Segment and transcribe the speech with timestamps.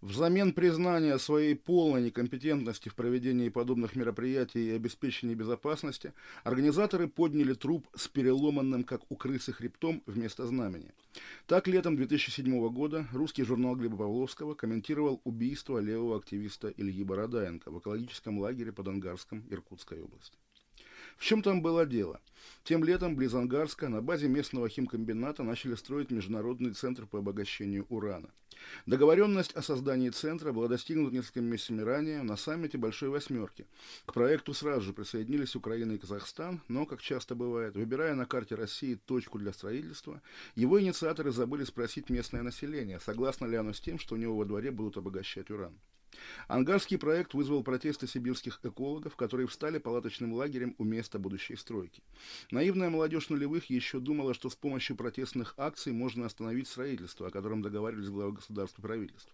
[0.00, 6.12] Взамен признания своей полной некомпетентности в проведении подобных мероприятий и обеспечении безопасности,
[6.44, 10.92] организаторы подняли труп с переломанным, как у крысы, хребтом вместо знамени.
[11.48, 17.80] Так, летом 2007 года русский журнал Глеба Павловского комментировал убийство левого активиста Ильи Бородаенко в
[17.80, 20.38] экологическом лагере под Ангарском Иркутской области.
[21.16, 22.20] В чем там было дело?
[22.62, 28.30] Тем летом близ Ангарска на базе местного химкомбината начали строить Международный центр по обогащению урана.
[28.86, 33.66] Договоренность о создании центра была достигнута несколькими месяцами ранее на саммите Большой Восьмерки.
[34.06, 38.54] К проекту сразу же присоединились Украина и Казахстан, но, как часто бывает, выбирая на карте
[38.54, 40.20] России точку для строительства,
[40.54, 44.44] его инициаторы забыли спросить местное население, согласно ли оно с тем, что у него во
[44.44, 45.78] дворе будут обогащать уран.
[46.48, 52.02] Ангарский проект вызвал протесты сибирских экологов, которые встали палаточным лагерем у места будущей стройки.
[52.50, 57.62] Наивная молодежь нулевых еще думала, что с помощью протестных акций можно остановить строительство, о котором
[57.62, 59.32] договаривались главы государства и правительства.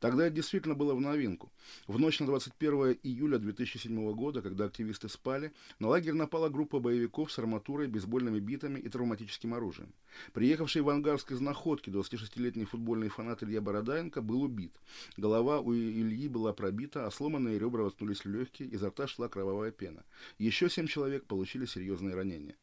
[0.00, 1.52] Тогда это действительно было в новинку.
[1.86, 7.30] В ночь на 21 июля 2007 года, когда активисты спали, на лагерь напала группа боевиков
[7.30, 9.92] с арматурой, бейсбольными битами и травматическим оружием.
[10.32, 14.72] Приехавший в Ангарск из находки 26-летний футбольный фанат Илья Бородаенко был убит.
[15.16, 19.70] Голова у Ильи была пробита, а сломанные ребра воткнулись в легкие, изо рта шла кровавая
[19.70, 20.04] пена.
[20.38, 22.56] Еще семь человек получили серьезные ранения.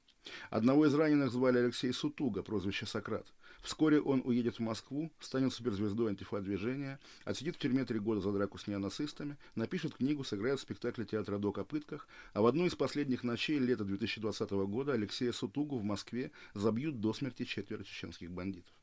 [0.50, 3.26] Одного из раненых звали Алексей Сутуга, прозвище Сократ.
[3.62, 8.58] Вскоре он уедет в Москву, станет суперзвездой антифа-движения, отсидит в тюрьме три года за драку
[8.58, 12.76] с неонацистами, напишет книгу, сыграет в спектакле театра «Док о пытках», а в одну из
[12.76, 18.74] последних ночей лета 2020 года Алексея Сутугу в Москве забьют до смерти четверо чеченских бандитов.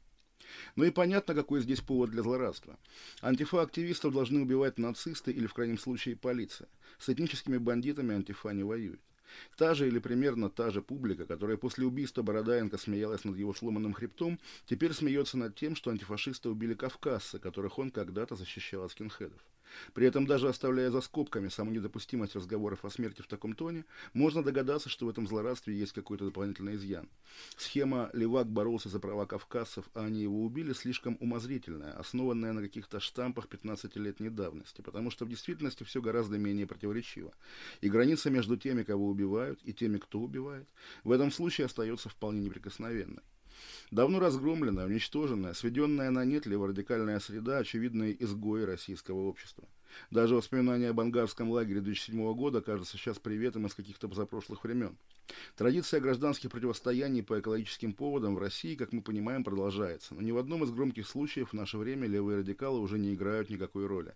[0.77, 2.79] Ну и понятно, какой здесь повод для злорадства.
[3.23, 6.69] Антифа-активистов должны убивать нацисты или, в крайнем случае, полиция.
[6.99, 9.01] С этническими бандитами антифа не воюет.
[9.57, 13.93] Та же или примерно та же публика, которая после убийства Бородаенко смеялась над его сломанным
[13.93, 19.41] хребтом, теперь смеется над тем, что антифашисты убили кавказцы, которых он когда-то защищал от скинхедов.
[19.95, 24.43] При этом, даже оставляя за скобками саму недопустимость разговоров о смерти в таком тоне, можно
[24.43, 27.09] догадаться, что в этом злорадстве есть какой-то дополнительный изъян.
[27.57, 33.01] Схема «Левак боролся за права кавказцев, а они его убили» слишком умозрительная, основанная на каких-то
[33.01, 37.33] штампах 15-летней давности, потому что в действительности все гораздо менее противоречиво.
[37.81, 40.69] И граница между теми, кого убивают, и теми, кто убивает,
[41.05, 43.23] в этом случае остается вполне неприкосновенной.
[43.93, 49.69] Давно разгромленная, уничтоженная, сведенная на нет леворадикальная среда, очевидные изгои российского общества.
[50.11, 54.99] Даже воспоминания об ангарском лагере 2007 года кажется сейчас приветом из каких-то позапрошлых времен.
[55.57, 60.39] Традиция гражданских противостояний по экологическим поводам в России, как мы понимаем, продолжается, но ни в
[60.39, 64.15] одном из громких случаев в наше время левые радикалы уже не играют никакой роли.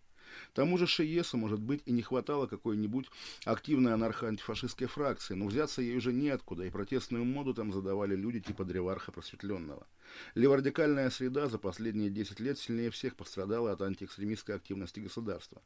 [0.54, 3.06] Тому же Шиесу, может быть, и не хватало какой-нибудь
[3.44, 8.64] активной анархо-антифашистской фракции, но взяться ей уже неоткуда, и протестную моду там задавали люди типа
[8.64, 9.86] Древарха Просветленного.
[10.34, 15.62] Леворадикальная среда за последние 10 лет сильнее всех пострадала от антиэкстремистской активности государства.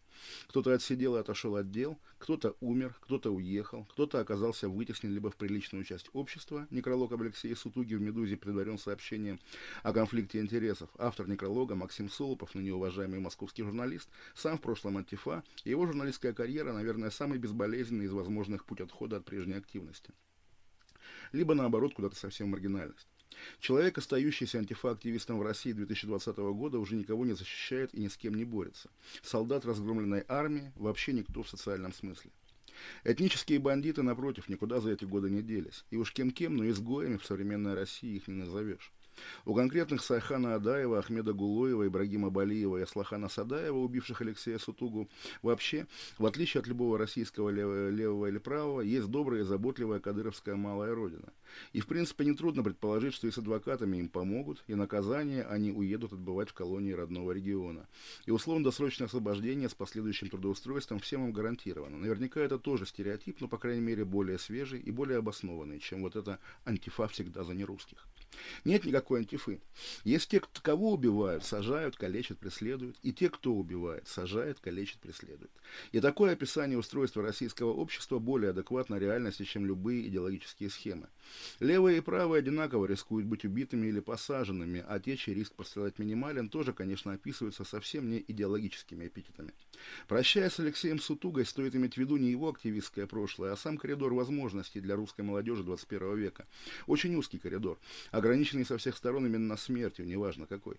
[0.49, 5.37] Кто-то отсидел и отошел от дел, кто-то умер, кто-то уехал, кто-то оказался вытеснен либо в
[5.37, 6.67] приличную часть общества.
[6.71, 9.41] Некролог об Алексее Сутуге в «Медузе» предварен сообщением
[9.83, 10.91] о конфликте интересов.
[10.99, 16.33] Автор некролога Максим Солопов, ныне уважаемый московский журналист, сам в прошлом антифа, и его журналистская
[16.33, 20.13] карьера, наверное, самый безболезненный из возможных путь отхода от прежней активности.
[21.33, 23.09] Либо, наоборот, куда-то совсем маргинальность.
[23.61, 28.35] Человек, остающийся антифа-активистом в России 2020 года, уже никого не защищает и ни с кем
[28.35, 28.91] не борется.
[29.23, 32.31] Солдат разгромленной армии вообще никто в социальном смысле.
[33.05, 35.85] Этнические бандиты, напротив, никуда за эти годы не делись.
[35.91, 38.93] И уж кем-кем, но изгоями в современной России их не назовешь.
[39.45, 45.09] У конкретных Сайхана Адаева, Ахмеда Гулоева, Ибрагима Балиева и Аслахана Садаева, убивших Алексея Сутугу,
[45.43, 45.87] вообще,
[46.19, 51.33] в отличие от любого российского левого, или правого, есть добрая и заботливая кадыровская малая родина.
[51.73, 56.13] И, в принципе, нетрудно предположить, что и с адвокатами им помогут, и наказание они уедут
[56.13, 57.87] отбывать в колонии родного региона.
[58.27, 61.99] И условно-досрочное освобождение с последующим трудоустройством всем им гарантировано.
[61.99, 66.17] Наверняка это тоже стереотип, но, по крайней мере, более свежий и более обоснованный, чем вот
[66.17, 68.07] это антифа всегда за нерусских.
[68.65, 69.61] Нет никакой антифы.
[70.05, 75.51] Есть те, кого убивают, сажают, калечат, преследуют, и те, кто убивает, сажает, калечат, преследует.
[75.93, 81.09] И такое описание устройства российского общества более адекватно реальности, чем любые идеологические схемы.
[81.61, 86.49] Левые и правые одинаково рискуют быть убитыми или посаженными, а те, чей риск пострадать минимален,
[86.49, 89.53] тоже, конечно, описываются совсем не идеологическими эпитетами.
[90.09, 94.13] Прощаясь с Алексеем Сутугой, стоит иметь в виду не его активистское прошлое, а сам коридор
[94.15, 96.47] возможностей для русской молодежи 21 века.
[96.87, 97.79] Очень узкий коридор,
[98.11, 100.77] ограниченный со всех сторон именно смертью, неважно какой.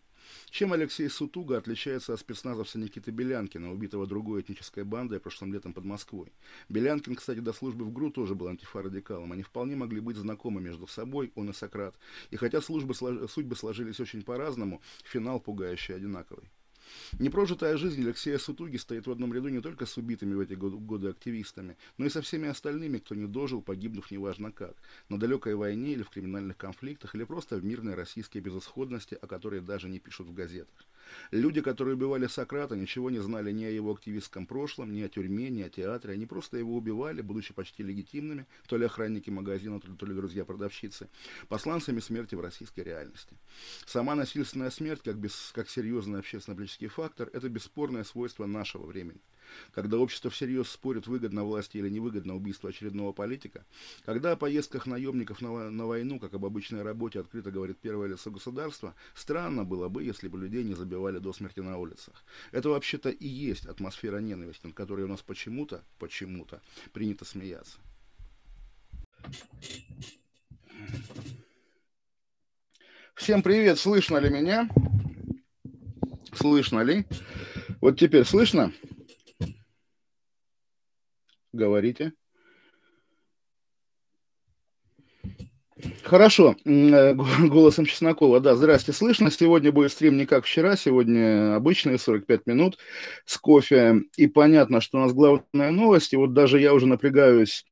[0.50, 5.86] Чем Алексей Сутуга отличается от спецназовца Никиты Белянкина, убитого другой этнической бандой прошлым летом под
[5.86, 6.32] Москвой?
[6.70, 9.32] Белянкин, кстати, до службы в ГРУ тоже был антифарадикалом.
[9.32, 11.96] Они вполне могли быть знакомы между собой, он и Сократ.
[12.32, 16.50] И хотя службы, судьбы сложились очень по-разному, финал пугающий одинаковый.
[17.20, 21.10] Непрожитая жизнь Алексея Сутуги стоит в одном ряду не только с убитыми в эти годы
[21.10, 24.76] активистами, но и со всеми остальными, кто не дожил, погибнув неважно как,
[25.10, 29.62] на далекой войне или в криминальных конфликтах, или просто в мирной российской безысходности, о которой
[29.62, 30.86] даже не пишут в газетах.
[31.32, 35.50] Люди, которые убивали Сократа, ничего не знали ни о его активистском прошлом, ни о тюрьме,
[35.50, 36.14] ни о театре.
[36.14, 41.10] Они просто его убивали, будучи почти легитимными, то ли охранники магазина, то ли, друзья-продавщицы,
[41.48, 43.36] посланцами смерти в российской реальности.
[43.86, 49.20] Сама насильственная смерть, как, без, как серьезный общественно-политический фактор, это бесспорное свойство нашего времени
[49.74, 53.66] когда общество всерьез спорит, выгодно власти или невыгодно убийство очередного политика,
[54.06, 58.32] когда о поездках наемников на, на войну, как об обычной работе, открыто говорит первое лицо
[58.32, 62.24] государства, странно было бы, если бы людей не забивали до смерти на улицах.
[62.52, 66.62] Это вообще-то и есть атмосфера ненависти, над которой у нас почему-то, почему-то
[66.94, 67.78] принято смеяться.
[73.16, 74.70] Всем привет, слышно ли меня?
[76.34, 77.06] Слышно ли?
[77.82, 78.74] Вот теперь слышно?
[81.56, 82.12] Говорите.
[86.04, 87.14] Хорошо, э,
[87.48, 89.32] голосом Чеснокова, да, здрасте, слышно.
[89.32, 92.78] Сегодня будет стрим не как вчера, сегодня обычные 45 минут
[93.26, 94.02] с кофе.
[94.18, 97.66] И понятно, что у нас главная новость, и вот даже я уже напрягаюсь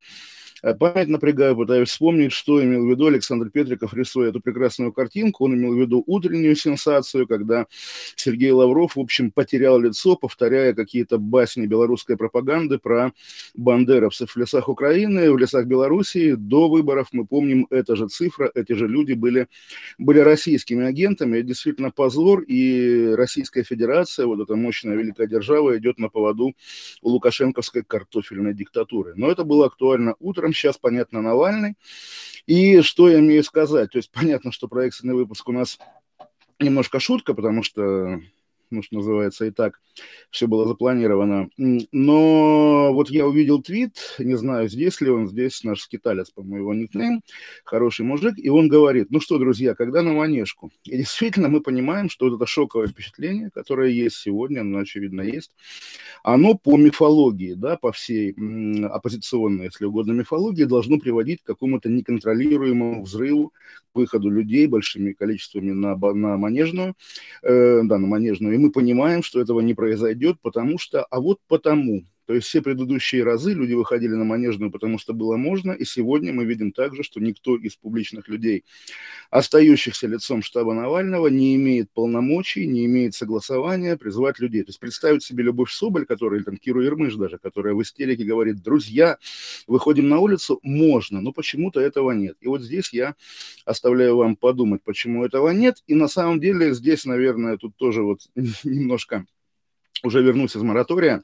[0.80, 5.44] память напрягаю, пытаюсь вспомнить, что имел в виду Александр Петриков, рисуя эту прекрасную картинку.
[5.44, 7.68] Он имел в виду утреннюю сенсацию, когда
[8.16, 13.12] Сергей Лавров, в общем, потерял лицо, повторяя какие-то басни белорусской пропаганды про
[13.56, 16.36] бандеровцев в лесах Украины, в лесах Белоруссии.
[16.36, 19.48] До выборов, мы помним, эта же цифра, эти же люди были,
[19.98, 21.40] были российскими агентами.
[21.40, 26.54] Это действительно позор, и Российская Федерация, вот эта мощная великая держава, идет на поводу
[27.02, 29.14] у лукашенковской картофельной диктатуры.
[29.18, 31.76] Но это было актуально утром, сейчас, понятно, Навальный.
[32.46, 33.92] И что я имею сказать?
[33.92, 35.80] То есть понятно, что проекционный выпуск у нас
[36.60, 38.20] немножко шутка, потому что
[38.74, 39.80] ну, что называется, и так
[40.30, 41.50] все было запланировано.
[41.58, 46.74] Но вот я увидел твит, не знаю, здесь ли он, здесь наш скиталец, по-моему, его
[46.74, 47.22] никнейм,
[47.64, 50.72] хороший мужик, и он говорит, ну что, друзья, когда на манежку?
[50.86, 55.52] И действительно мы понимаем, что вот это шоковое впечатление, которое есть сегодня, оно, очевидно, есть,
[56.24, 58.36] оно по мифологии, да, по всей
[58.86, 63.54] оппозиционной, если угодно, мифологии, должно приводить к какому-то неконтролируемому взрыву,
[63.94, 66.96] выходу людей большими количествами на, на манежную,
[67.44, 71.40] э, да, на манежную, и мы понимаем, что этого не произойдет, потому что, а вот
[71.48, 75.84] потому, то есть все предыдущие разы люди выходили на Манежную, потому что было можно, и
[75.84, 78.64] сегодня мы видим также, что никто из публичных людей,
[79.30, 84.64] остающихся лицом штаба Навального, не имеет полномочий, не имеет согласования призвать людей.
[84.64, 88.24] То есть представить себе Любовь Соболь, которая, или там Киру Ермыш даже, которая в истерике
[88.24, 89.18] говорит, друзья,
[89.68, 92.38] выходим на улицу, можно, но почему-то этого нет.
[92.40, 93.16] И вот здесь я
[93.66, 95.84] оставляю вам подумать, почему этого нет.
[95.88, 98.22] И на самом деле здесь, наверное, тут тоже вот
[98.64, 99.26] немножко
[100.04, 101.22] уже вернусь из моратория.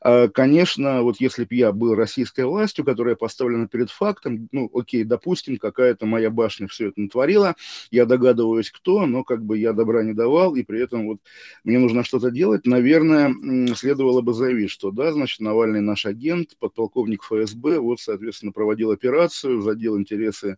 [0.00, 5.04] А, конечно, вот если бы я был российской властью, которая поставлена перед фактом, ну, окей,
[5.04, 7.56] допустим, какая-то моя башня все это натворила,
[7.90, 11.18] я догадываюсь, кто, но как бы я добра не давал, и при этом вот
[11.64, 13.34] мне нужно что-то делать, наверное,
[13.74, 19.62] следовало бы заявить, что да, значит, Навальный наш агент, подполковник ФСБ, вот, соответственно, проводил операцию,
[19.62, 20.56] задел интересы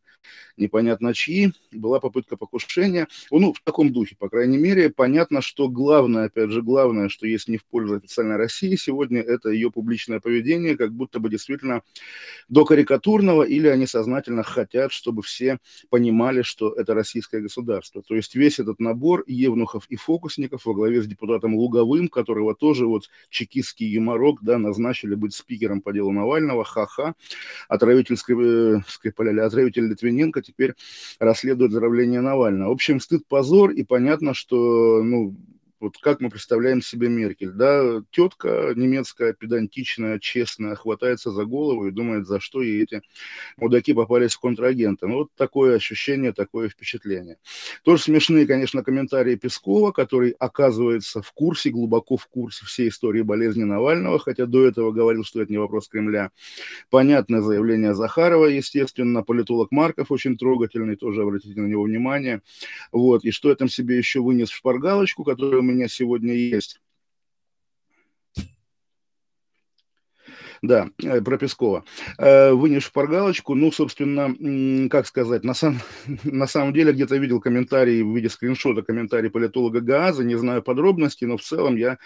[0.56, 6.26] непонятно чьи, была попытка покушения, ну, в таком духе, по крайней мере, понятно, что главное,
[6.26, 10.76] опять же, главное, что есть не в пользу официальной России сегодня, это ее публичное поведение,
[10.76, 11.82] как будто бы действительно
[12.48, 15.58] до карикатурного, или они сознательно хотят, чтобы все
[15.90, 18.02] понимали, что это российское государство.
[18.02, 22.86] То есть весь этот набор евнухов и фокусников во главе с депутатом Луговым, которого тоже
[22.86, 27.14] вот чекистский юморок, да, назначили быть спикером по делу Навального, ха-ха,
[27.68, 30.74] отравитель Скрипаля, отравитель Литвиненко теперь
[31.18, 32.70] расследует отравление Навального.
[32.70, 35.34] В общем, стыд, позор, и понятно, что, ну,
[35.84, 41.90] вот как мы представляем себе Меркель, да, тетка немецкая, педантичная, честная, хватается за голову и
[41.90, 43.02] думает, за что ей эти
[43.58, 45.06] мудаки попались в контрагенты.
[45.06, 47.36] Ну, вот такое ощущение, такое впечатление.
[47.82, 53.64] Тоже смешные, конечно, комментарии Пескова, который оказывается в курсе, глубоко в курсе всей истории болезни
[53.64, 56.30] Навального, хотя до этого говорил, что это не вопрос Кремля.
[56.88, 62.40] Понятное заявление Захарова, естественно, политолог Марков очень трогательный, тоже обратите на него внимание.
[62.90, 66.80] Вот, и что я там себе еще вынес в шпаргалочку, которую мы меня сегодня есть.
[70.64, 71.84] Да, э, про Пескова.
[72.16, 75.78] Э, вынешь шпаргалочку, ну, собственно, как сказать, на, сам,
[76.24, 81.26] на самом деле где-то видел комментарий в виде скриншота, комментарий политолога Гааза, не знаю подробностей,
[81.26, 81.98] но в целом я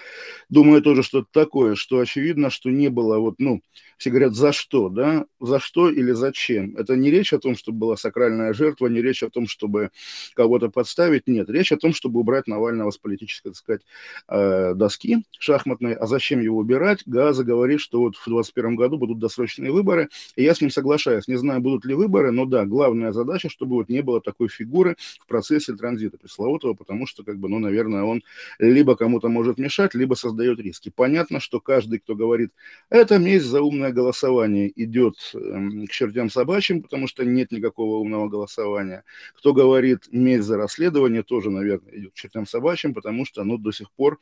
[0.48, 3.62] думаю тоже что-то такое, что очевидно, что не было вот, ну,
[3.98, 6.76] все говорят, за что, да, за что или зачем.
[6.76, 9.90] Это не речь о том, чтобы была сакральная жертва, не речь о том, чтобы
[10.34, 11.50] кого-то подставить, нет.
[11.50, 13.82] Речь о том, чтобы убрать Навального с политической, так сказать,
[14.28, 15.94] э, доски шахматной.
[15.94, 17.02] А зачем его убирать?
[17.06, 18.22] Газа говорит, что вот в
[18.52, 21.28] 2021 году будут досрочные выборы, и я с ним соглашаюсь.
[21.28, 24.96] Не знаю, будут ли выборы, но да, главная задача, чтобы вот не было такой фигуры
[25.20, 28.22] в процессе транзита пресловутого, потому что, как бы, ну, наверное, он
[28.58, 30.92] либо кому-то может мешать, либо создает риски.
[30.94, 32.52] Понятно, что каждый, кто говорит,
[32.90, 38.28] это месть за умное голосование идет эм, к чертям собачьим, потому что нет никакого умного
[38.28, 39.04] голосования.
[39.36, 43.72] Кто говорит месть за расследование, тоже, наверное, идет к чертям собачьим, потому что ну, до
[43.72, 44.18] сих пор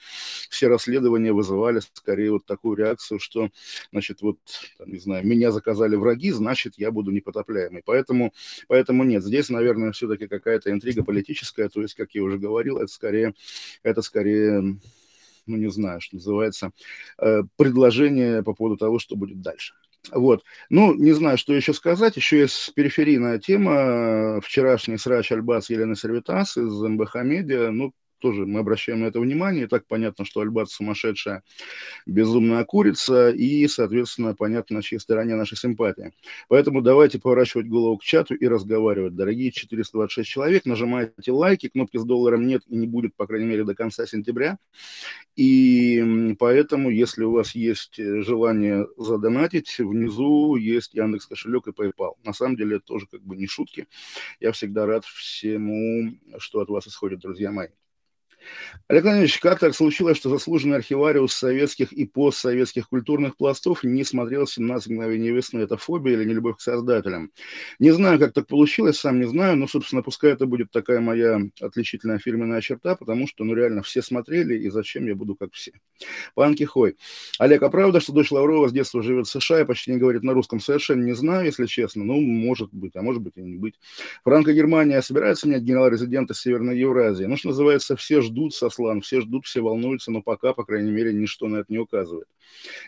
[0.51, 3.51] все расследования вызывали скорее вот такую реакцию, что,
[3.93, 4.39] значит, вот,
[4.79, 7.83] там, не знаю, меня заказали враги, значит, я буду непотопляемый.
[7.85, 8.33] Поэтому,
[8.69, 12.93] поэтому нет, здесь, наверное, все-таки какая-то интрига политическая, то есть, как я уже говорил, это
[12.93, 13.35] скорее,
[13.83, 14.79] это скорее
[15.47, 16.73] ну, не знаю, что называется,
[17.19, 19.75] э, предложение по поводу того, что будет дальше.
[20.13, 20.45] Вот.
[20.71, 22.17] Ну, не знаю, что еще сказать.
[22.17, 24.41] Еще есть периферийная тема.
[24.41, 27.71] Вчерашний срач Альбас Елены Сервитас из МБХ Медиа.
[27.71, 27.93] Ну,
[28.27, 29.65] тоже мы обращаем на это внимание.
[29.65, 31.45] И так понятно, что Альбат сумасшедшая,
[32.07, 36.13] безумная курица, и, соответственно, понятно, на чьей стороне наша симпатия.
[36.49, 39.15] Поэтому давайте поворачивать голову к чату и разговаривать.
[39.15, 43.63] Дорогие 426 человек, нажимайте лайки, кнопки с долларом нет и не будет, по крайней мере,
[43.63, 44.59] до конца сентября.
[45.37, 52.15] И поэтому, если у вас есть желание задонатить, внизу есть Яндекс кошелек и PayPal.
[52.25, 53.87] На самом деле это тоже как бы не шутки.
[54.41, 57.69] Я всегда рад всему, что от вас исходит, друзья мои.
[58.89, 64.45] Олег Владимирович, как так случилось, что заслуженный архивариус советских и постсоветских культурных пластов не смотрел
[64.45, 65.61] «17 мгновений весны»?
[65.61, 67.33] Это фобия или нелюбовь к создателям?
[67.81, 71.41] Не знаю, как так получилось, сам не знаю, но, собственно, пускай это будет такая моя
[71.61, 75.73] отличительная фирменная черта, потому что, ну, реально, все смотрели, и зачем я буду как все?
[76.35, 76.97] Панки Хой.
[77.41, 80.23] Олег, а правда, что дочь Лаврова с детства живет в США и почти не говорит
[80.23, 80.61] на русском?
[80.61, 82.05] Совершенно не знаю, если честно.
[82.05, 83.75] Ну, может быть, а может быть и не быть.
[84.23, 87.25] Франко-Германия собирается менять генерал-резидента Северной Евразии?
[87.25, 90.91] Ну, что называется, все ждут ждут, Сослан, все ждут, все волнуются, но пока, по крайней
[90.91, 92.27] мере, ничто на это не указывает.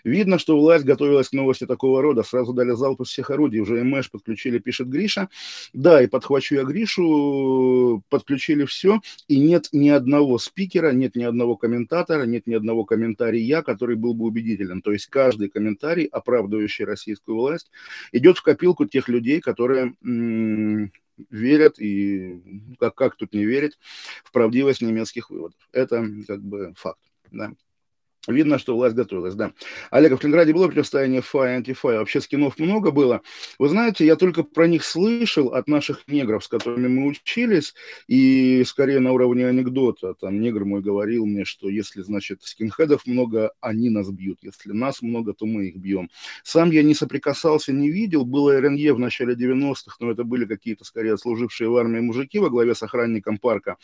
[0.05, 2.23] Видно, что власть готовилась к новости такого рода.
[2.23, 3.61] Сразу дали залп из всех орудий.
[3.61, 5.29] Уже МЭШ подключили, пишет Гриша.
[5.73, 8.03] Да, и подхвачу я Гришу.
[8.09, 9.01] Подключили все.
[9.27, 14.15] И нет ни одного спикера, нет ни одного комментатора, нет ни одного комментария, который был
[14.15, 14.83] бы убедителен.
[14.83, 17.71] То есть каждый комментарий, оправдывающий российскую власть,
[18.13, 19.95] идет в копилку тех людей, которые
[21.31, 23.79] верят, и как, как тут не верить
[24.25, 25.59] в правдивость немецких выводов.
[25.73, 27.01] Это как бы факт.
[27.31, 27.53] Да.
[28.29, 29.53] Видно, что власть готовилась, да.
[29.91, 31.89] Олег, в Калининграде было противостояние ФА и антифа?
[31.89, 33.23] Вообще скинов много было.
[33.59, 37.75] Вы знаете, я только про них слышал от наших негров, с которыми мы учились,
[38.07, 40.13] и скорее на уровне анекдота.
[40.13, 44.41] Там негр мой говорил мне, что если, значит, скинхедов много, они нас бьют.
[44.43, 46.11] Если нас много, то мы их бьем.
[46.43, 48.27] Сам я не соприкасался, не видел.
[48.27, 52.51] Было РНЕ в начале 90-х, но это были какие-то, скорее, служившие в армии мужики во
[52.51, 53.79] главе с охранником парка,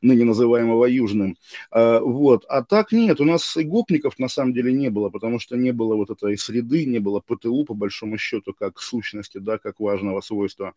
[0.00, 1.36] ныне называемого Южным.
[1.70, 2.46] А, вот.
[2.48, 5.72] А так нет, у нас ИГОП преступников на самом деле не было, потому что не
[5.72, 10.20] было вот этой среды, не было ПТУ, по большому счету, как сущности, да, как важного
[10.20, 10.74] свойства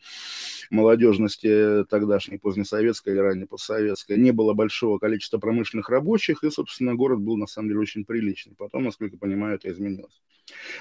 [0.72, 4.18] молодежности тогдашней, позднесоветской или ранней постсоветской.
[4.18, 8.56] Не было большого количества промышленных рабочих, и, собственно, город был на самом деле очень приличный.
[8.58, 10.22] Потом, насколько я понимаю, это изменилось.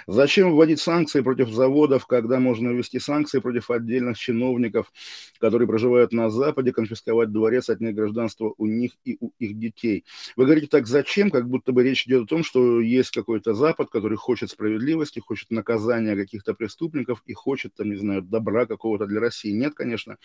[0.07, 4.93] Зачем вводить санкции против заводов, когда можно ввести санкции против отдельных чиновников,
[5.39, 10.05] которые проживают на Западе, конфисковать дворец, отнять гражданство у них и у их детей?
[10.37, 13.91] Вы говорите так, зачем, как будто бы речь идет о том, что есть какой-то Запад,
[13.91, 19.21] который хочет справедливости, хочет наказания каких-то преступников и хочет, там, не знаю, добра какого-то для
[19.21, 19.53] России.
[19.53, 20.19] Нет, конечно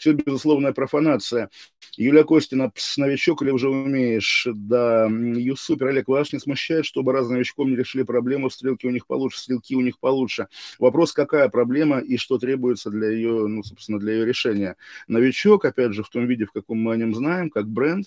[0.00, 1.50] все безусловная профанация.
[1.96, 4.46] Юлия Костина, новичок или уже умеешь?
[4.50, 8.90] Да, Ю супер, Олег, вас не смущает, чтобы раз новичком не решили проблему, стрелки у
[8.90, 10.48] них получше, стрелки у них получше.
[10.78, 14.76] Вопрос, какая проблема и что требуется для ее, ну, собственно, для ее решения.
[15.06, 18.06] Новичок, опять же, в том виде, в каком мы о нем знаем, как бренд,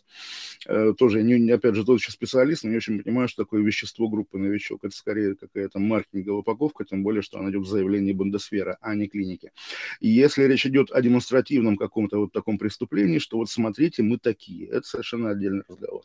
[0.65, 4.09] э, тоже, не, опять же, тот еще специалист, но не очень понимаю, что такое вещество
[4.09, 4.83] группы новичок.
[4.83, 9.07] Это скорее какая-то маркетинговая упаковка, тем более, что она идет в заявлении Бундесвера, а не
[9.07, 9.51] клиники.
[9.99, 14.67] Если речь идет о демонстративном каком-то вот таком преступлении, что вот смотрите, мы такие.
[14.69, 16.03] Это совершенно отдельный разговор.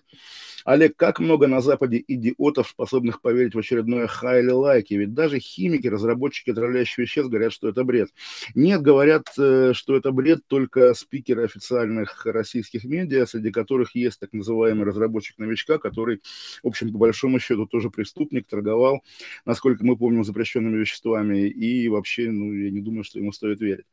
[0.64, 4.94] Олег, как много на Западе идиотов, способных поверить в очередное хайли лайки?
[4.94, 8.08] Ведь даже химики, разработчики отравляющих веществ говорят, что это бред.
[8.54, 14.32] Нет, говорят, э, что это бред только спикеры официальных российских медиа, среди которых есть так
[14.32, 16.20] называемый разработчик новичка, который,
[16.62, 19.02] в общем, по большому счету тоже преступник, торговал,
[19.44, 21.49] насколько мы помним, запрещенными веществами.
[21.49, 23.87] И вообще, ну, я не думаю, что ему стоит верить.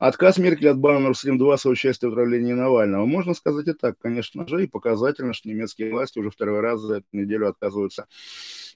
[0.00, 3.04] Отказ Меркель от бана Nord Stream 2 соучастия в отравлении Навального.
[3.06, 6.96] Можно сказать и так, конечно же, и показательно, что немецкие власти уже второй раз за
[6.96, 8.06] эту неделю отказываются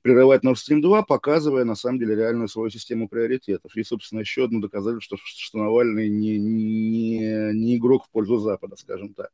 [0.02, 3.76] прерывать Nord Stream 2, показывая на самом деле реальную свою систему приоритетов.
[3.76, 8.76] И, собственно, еще одно доказательство, что, что Навальный не, не, не игрок в пользу Запада,
[8.76, 9.30] скажем так.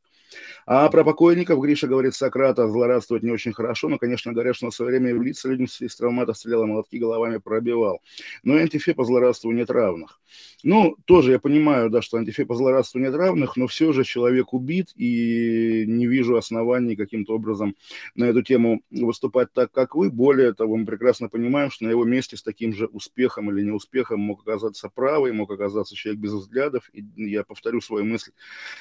[0.66, 4.72] А про покойников Гриша говорит Сократа, злорадствовать не очень хорошо, но, конечно, говорят, что на
[4.72, 8.02] свое время в лица людям из травмата стрелял, молотки головами пробивал.
[8.42, 10.20] Но антифе по злорадству нет равных.
[10.62, 14.52] Ну, тоже я понимаю, да, что антифе по злорадству нет равных, но все же человек
[14.52, 17.74] убит, и не вижу оснований каким-то образом
[18.14, 20.10] на эту тему выступать так, как вы.
[20.10, 24.20] Более того, мы прекрасно понимаем, что на его месте с таким же успехом или неуспехом
[24.20, 26.90] мог оказаться правый, мог оказаться человек без взглядов.
[26.92, 28.32] И я повторю свою мысль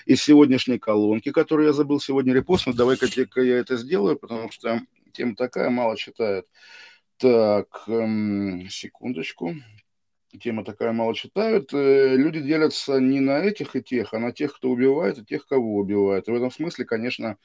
[0.05, 2.75] из сегодняшней колонки, которую я забыл сегодня репостнуть.
[2.75, 3.07] Давай-ка
[3.41, 4.81] я это сделаю, потому что
[5.13, 6.45] тема такая, мало читают.
[7.17, 9.55] Так, эм, секундочку.
[10.41, 11.73] Тема такая, мало читают.
[11.73, 15.47] Э, люди делятся не на этих и тех, а на тех, кто убивает, и тех,
[15.47, 16.27] кого убивает.
[16.27, 17.37] И в этом смысле, конечно,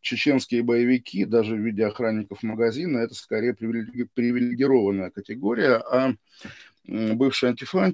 [0.00, 6.14] чеченские боевики, даже в виде охранников магазина, это скорее привилегированная категория, а
[6.86, 7.84] бывший антифа,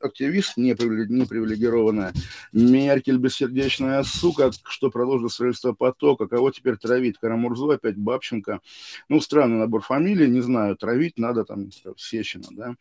[0.00, 2.12] активист, не, привилегированная,
[2.52, 8.60] Меркель, бессердечная сука, что продолжит строительство потока, кого теперь травить, Карамурзу, опять Бабченко,
[9.08, 12.74] ну, странный набор фамилий, не знаю, травить надо там Сечина, да.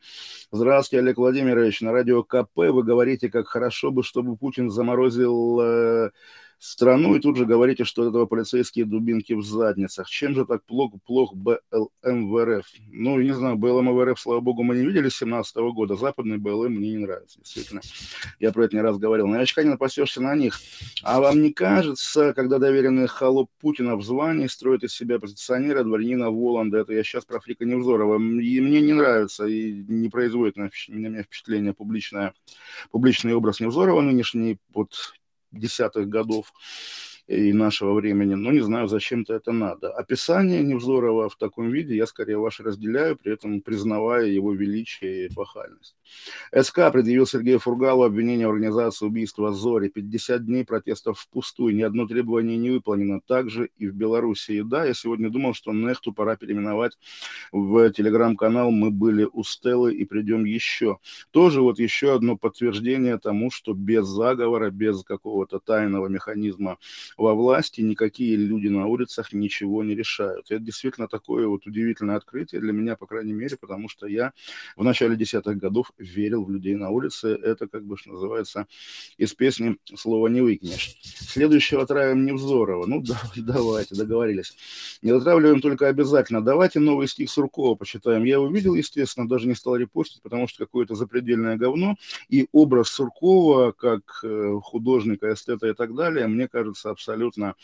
[0.52, 6.12] Здравствуйте, Олег Владимирович, на радио КП вы говорите, как хорошо бы, чтобы Путин заморозил э,
[6.60, 10.10] страну, и тут же говорите, что этого полицейские дубинки в задницах.
[10.10, 12.66] Чем же так плохо, плохо БЛМ в РФ?
[12.92, 15.96] Ну, не знаю, БЛМ в РФ, слава богу, мы не видели с 17 года.
[15.96, 17.82] Западный БЛМ мне не нравится, действительно.
[18.40, 19.28] Я про это не раз говорил.
[19.28, 20.60] Новичка не напасешься на них.
[21.04, 26.32] А вам не кажется, когда доверенный холоп Путина в звании строит из себя позиционера дворянина
[26.32, 30.70] Воланда, это я сейчас про Фрика Невзорова, и мне не нравится и не производит на,
[30.88, 32.34] на меня впечатление публичное,
[32.92, 34.94] публичный образ Невзорова нынешний, вот
[35.58, 36.54] десятых годов
[37.28, 39.92] и нашего времени, но не знаю, зачем-то это надо.
[39.92, 45.28] Описание Невзорова в таком виде я скорее ваше разделяю, при этом признавая его величие и
[45.28, 45.96] эпохальность.
[46.54, 49.90] СК предъявил Сергею Фургалу обвинение в организации убийства Зори.
[49.90, 53.22] 50 дней протестов впустую, ни одно требование не выполнено.
[53.22, 54.62] Также и в Беларуси.
[54.62, 56.98] да, я сегодня думал, что Нехту пора переименовать
[57.52, 61.00] в телеграм-канал «Мы были у Стеллы и придем еще».
[61.32, 66.78] Тоже вот еще одно подтверждение тому, что без заговора, без какого-то тайного механизма
[67.18, 70.52] во власти никакие люди на улицах ничего не решают.
[70.52, 74.34] Это действительно такое вот удивительное открытие для меня, по крайней мере, потому что я
[74.76, 77.30] в начале десятых годов верил в людей на улице.
[77.30, 78.68] Это, как бы, что называется,
[79.18, 80.98] из песни слова не выкинешь.
[81.02, 82.86] Следующего отравим Невзорова.
[82.86, 84.54] Ну, да, давайте, договорились.
[85.02, 86.44] Не отравливаем только обязательно.
[86.44, 88.24] Давайте новый стих Суркова почитаем.
[88.24, 91.96] Я его видел, естественно, даже не стал репостить, потому что какое-то запредельное говно.
[92.30, 97.56] И образ Суркова, как э, художника, эстета и так далее, мне кажется абсолютно абсолютно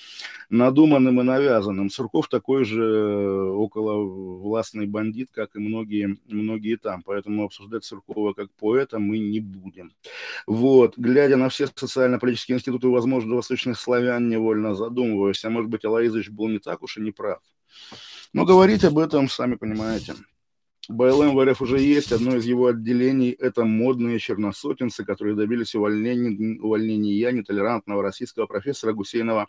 [0.50, 1.90] надуманным и навязанным.
[1.90, 7.02] Сурков такой же э, около властный бандит, как и многие, многие там.
[7.04, 9.92] Поэтому обсуждать Суркова как поэта мы не будем.
[10.46, 10.98] Вот.
[10.98, 15.44] Глядя на все социально-политические институты, возможно, восточных славян, невольно задумываюсь.
[15.46, 17.40] А может быть, Алаизович был не так уж и не прав.
[18.34, 20.16] Но говорить об этом, сами понимаете.
[20.90, 22.12] БЛМ в РФ уже есть.
[22.12, 29.48] Одно из его отделений– это модные черносотенцы, которые добились увольнения, увольнения нетолерантного российского профессора Гусейнова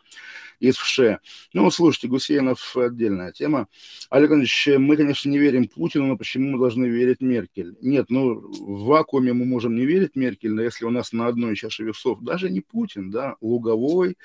[0.61, 1.21] из ВШЭ.
[1.55, 3.69] Ну, слушайте, Гусейнов– отдельная тема.
[4.11, 7.77] Олег Ильич, мы, конечно, не верим Путину, но почему мы должны верить Меркель?
[7.81, 11.57] Нет, ну, в вакууме мы можем не верить Меркель, но если у нас на одной
[11.57, 14.19] чаше весов даже не Путин, да, Луговой,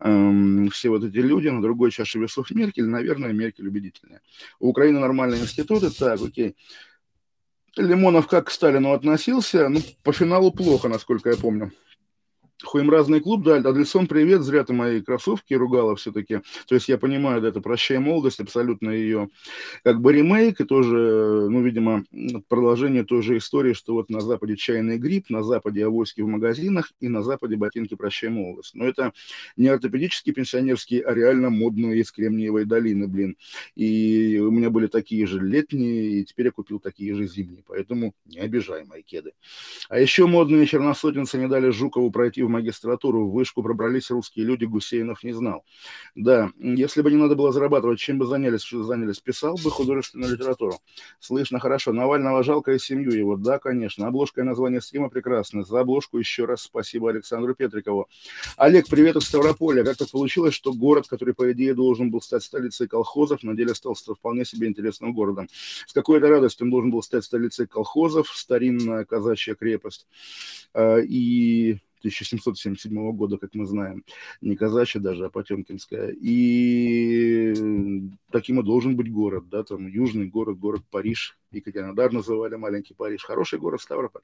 [0.00, 4.20] эм, все вот эти люди, на другой чаше весов Меркель, наверное, Меркель убедительнее.
[4.58, 6.49] У Украины нормальные институты, так, окей.
[7.76, 9.68] Лимонов как к Сталину относился?
[9.68, 11.72] Ну, по финалу плохо, насколько я помню.
[12.62, 16.40] Хуемразный клуб, да, Адельсон, привет, зря ты мои кроссовки ругала все-таки.
[16.66, 19.28] То есть я понимаю, да, это «Прощай, молодость», абсолютно ее
[19.82, 22.04] как бы ремейк, и тоже, ну, видимо,
[22.48, 26.92] продолжение той же истории, что вот на Западе чайный гриб, на Западе авоськи в магазинах,
[27.00, 28.74] и на Западе ботинки «Прощай, молодость».
[28.74, 29.12] Но это
[29.56, 33.36] не ортопедические пенсионерские, а реально модные из Кремниевой долины, блин.
[33.74, 38.14] И у меня были такие же летние, и теперь я купил такие же зимние, поэтому
[38.26, 39.32] не обижай мои кеды.
[39.88, 44.64] А еще модные черносотенцы не дали Жукову пройти в магистратуру, в вышку пробрались русские люди,
[44.64, 45.64] Гусейнов не знал.
[46.14, 50.32] Да, если бы не надо было зарабатывать, чем бы занялись, что занялись, писал бы художественную
[50.32, 50.74] литературу.
[51.18, 51.92] Слышно хорошо.
[51.92, 53.36] Навального жалко и семью его.
[53.36, 54.06] Да, конечно.
[54.06, 55.64] Обложка и название стрима прекрасны.
[55.64, 58.08] За обложку еще раз спасибо Александру Петрикову.
[58.56, 59.84] Олег, привет из Ставрополя.
[59.84, 63.74] Как так получилось, что город, который, по идее, должен был стать столицей колхозов, на деле
[63.74, 65.48] стал вполне себе интересным городом.
[65.86, 70.06] С какой-то радостью он должен был стать столицей колхозов, старинная казачья крепость.
[70.74, 74.04] А, и 1777 года, как мы знаем,
[74.40, 76.14] не казачья даже, а потемкинская.
[76.20, 77.54] И
[78.30, 83.24] таким и должен быть город, да, там южный город, город Париж, Екатеринодар называли маленький Париж.
[83.24, 84.22] Хороший город Ставрополь.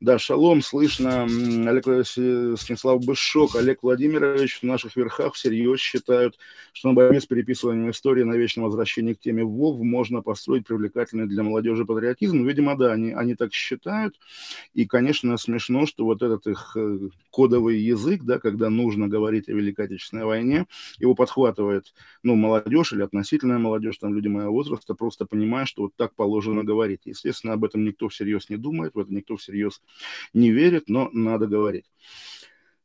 [0.00, 1.24] Да, шалом, слышно.
[1.24, 6.38] Олег Станислав Бышок, Олег Владимирович в наших верхах всерьез считают,
[6.72, 11.26] что на борьбе с переписыванием истории на вечном возвращении к теме ВОВ можно построить привлекательный
[11.26, 12.46] для молодежи патриотизм.
[12.46, 14.18] Видимо, да, они, они так считают.
[14.72, 19.52] И, конечно, смешно, что вот этот их э, кодовый язык, да, когда нужно говорить о
[19.52, 20.66] Великой Отечественной войне,
[20.98, 25.92] его подхватывает, ну, молодежь или относительная молодежь, там, люди моего возраста, просто понимая, что вот
[25.96, 27.00] так положено говорить.
[27.04, 29.80] Естественно, об этом никто всерьез не думает, в это никто всерьез
[30.34, 31.86] не верит, но надо говорить.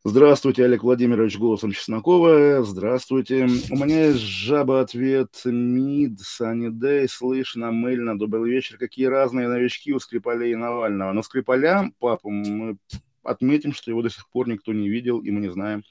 [0.10, 2.64] Здравствуйте, Олег Владимирович, голосом Чеснокова.
[2.64, 3.50] Здравствуйте.
[3.70, 8.78] У меня есть жаба ответ МИД, Sunny Day, слышно, мыльно, добрый вечер.
[8.78, 11.12] Какие разные новички у Скрипалей и Навального.
[11.12, 12.78] Но Скрипаля, папу, мы
[13.28, 15.84] отметим, что его до сих пор никто не видел, и мы не знаем,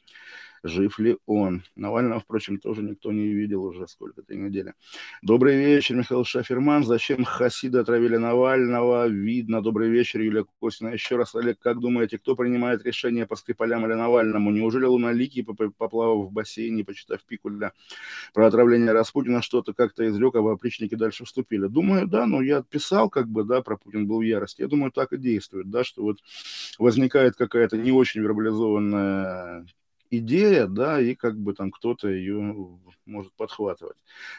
[0.66, 1.62] жив ли он.
[1.74, 4.74] Навального, впрочем, тоже никто не видел уже сколько-то недели.
[5.22, 6.84] Добрый вечер, Михаил Шаферман.
[6.84, 9.08] Зачем хасиды отравили Навального?
[9.08, 9.62] Видно.
[9.62, 10.88] Добрый вечер, Юлия Костина.
[10.88, 14.50] Еще раз, Олег, как думаете, кто принимает решение по Скрипалям или Навальному?
[14.50, 17.72] Неужели Луналикий, поплавав в бассейне, почитав Пикуля
[18.34, 21.66] про отравление Распутина, что-то как-то изрек, а опричники дальше вступили?
[21.66, 24.62] Думаю, да, но я писал, как бы, да, про Путин был в ярости.
[24.62, 26.18] Я думаю, так и действует, да, что вот
[26.78, 29.66] возникает какая-то не очень вербализованная
[30.10, 33.96] идея, да, и как бы там кто-то ее может подхватывать.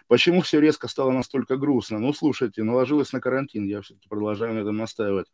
[0.07, 1.99] Почему все резко стало настолько грустно?
[1.99, 5.27] Ну, слушайте, наложилось на карантин, я все-таки продолжаю на этом настаивать.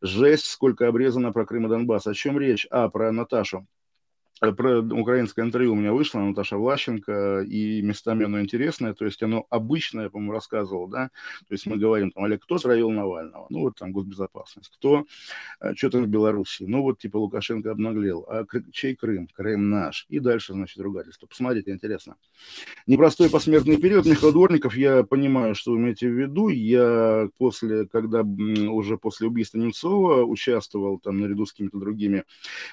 [0.00, 2.06] Жесть, сколько обрезано про Крым и Донбасс.
[2.06, 2.66] О чем речь?
[2.70, 3.66] А, про Наташу.
[4.44, 9.22] Э, про украинское интервью у меня вышло, Наташа Влащенко, и местами оно интересное, то есть
[9.22, 11.10] оно обычное, по-моему, рассказывал, да,
[11.48, 13.46] то есть мы говорим, там, Олег, кто травил Навального?
[13.50, 14.70] Ну, вот там госбезопасность.
[14.76, 15.06] Кто
[15.60, 16.64] э, что-то в Беларуси?
[16.64, 18.26] Ну, вот, типа, Лукашенко обнаглел.
[18.28, 19.28] А чей Крым?
[19.34, 20.06] Крым наш.
[20.08, 21.26] И дальше, значит, ругательство.
[21.26, 22.16] Посмотрите, интересно.
[22.86, 24.06] Непростой посмертный период.
[24.06, 26.48] Михаил Дворников, я понимаю, что вы имеете в виду.
[26.48, 32.24] Я после, когда уже после убийства Немцова участвовал там наряду с какими-то другими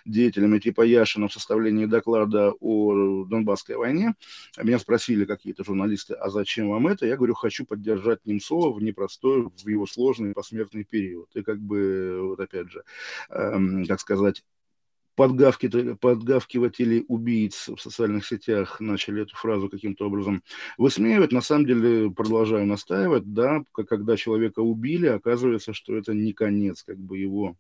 [0.06, 4.16] деятелями, типа Яшина в составе составлении доклада о Донбасской войне.
[4.62, 7.06] Меня спросили какие-то журналисты, а зачем вам это?
[7.06, 11.30] Я говорю, хочу поддержать Немцова в непростой, в его сложный посмертный период.
[11.36, 12.84] И как бы, вот опять же,
[13.30, 14.44] эм, как сказать,
[15.16, 20.42] подгавкиватели убийц в социальных сетях начали эту фразу каким-то образом
[20.80, 21.32] высмеивать.
[21.32, 26.98] На самом деле, продолжаю настаивать, да, когда человека убили, оказывается, что это не конец как
[26.98, 27.56] бы его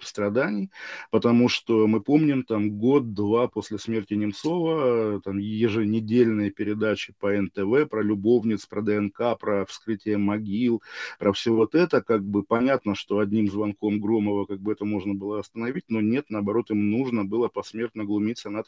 [0.00, 0.70] страданий,
[1.10, 8.02] потому что мы помним там год-два после смерти Немцова, там еженедельные передачи по НТВ про
[8.02, 10.82] любовниц, про ДНК, про вскрытие могил,
[11.18, 15.14] про все вот это, как бы понятно, что одним звонком Громова как бы это можно
[15.14, 18.66] было остановить, но нет, наоборот, им нужно было посмертно глумиться над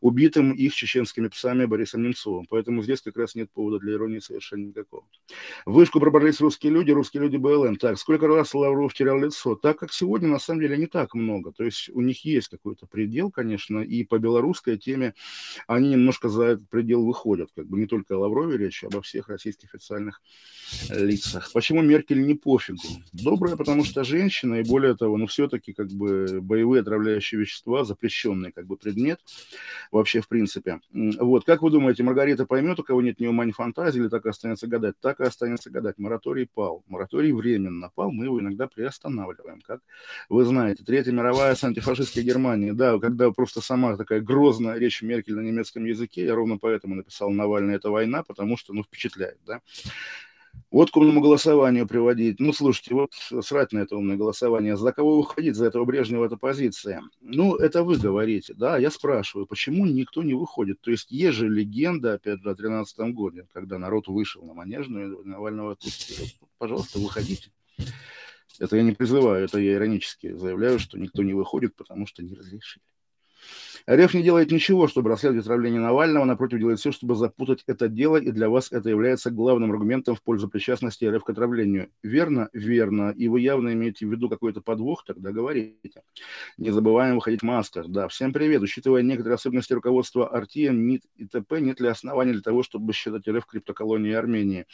[0.00, 4.66] убитым их чеченскими псами Борисом Немцовым, поэтому здесь как раз нет повода для иронии совершенно
[4.66, 5.04] никакого.
[5.66, 7.76] Вышку пробрались русские люди, русские люди БЛМ.
[7.76, 9.54] Так, сколько раз Лавров терял лицо?
[9.54, 11.52] Так как сегодня, на самом самом деле не так много.
[11.52, 15.14] То есть у них есть какой-то предел, конечно, и по белорусской теме
[15.66, 17.50] они немножко за этот предел выходят.
[17.54, 20.20] Как бы не только о Лаврове речь, а обо всех российских официальных
[20.90, 21.50] лицах.
[21.52, 22.82] Почему Меркель не пофигу?
[23.12, 28.52] Добрая, потому что женщина, и более того, ну все-таки как бы боевые отравляющие вещества, запрещенный
[28.52, 29.20] как бы предмет
[29.90, 30.80] вообще в принципе.
[30.92, 34.26] Вот, как вы думаете, Маргарита поймет, у кого нет ни ума, ни фантазии, или так
[34.26, 34.96] и останется гадать?
[35.00, 35.98] Так и останется гадать.
[35.98, 36.84] Мораторий пал.
[36.88, 39.80] Мораторий временно пал, мы его иногда приостанавливаем, как
[40.28, 45.00] вы вы знаете, Третья мировая с антифашистской Германией, да, когда просто сама такая грозная речь
[45.00, 49.38] Меркель на немецком языке, я ровно поэтому написал «Навальный– это война», потому что, ну, впечатляет,
[49.46, 49.60] да.
[50.70, 52.40] Вот к умному голосованию приводить.
[52.40, 53.12] Ну, слушайте, вот
[53.44, 54.76] срать на это умное голосование.
[54.76, 55.54] За кого выходить?
[55.54, 57.02] За этого Брежнева эта позиция?
[57.20, 58.76] Ну, это вы говорите, да?
[58.78, 60.80] Я спрашиваю, почему никто не выходит?
[60.80, 65.22] То есть есть же легенда, опять же, о 13 годе, когда народ вышел на Манежную,
[65.24, 66.28] Навального отпустили.
[66.58, 67.50] Пожалуйста, выходите.
[68.58, 72.34] Это я не призываю, это я иронически заявляю, что никто не выходит, потому что не
[72.34, 72.84] разрешили.
[73.90, 78.16] РФ не делает ничего, чтобы расследовать отравление Навального, напротив, делает все, чтобы запутать это дело,
[78.16, 81.90] и для вас это является главным аргументом в пользу причастности РФ к отравлению.
[82.02, 82.48] Верно?
[82.52, 83.12] Верно.
[83.16, 86.02] И вы явно имеете в виду какой-то подвох, тогда говорите.
[86.58, 87.88] Не забываем выходить в масках.
[87.88, 88.62] Да, всем привет.
[88.62, 93.28] Учитывая некоторые особенности руководства Артия, МИД и ТП, нет ли оснований для того, чтобы считать
[93.28, 94.66] РФ криптоколонией Армении?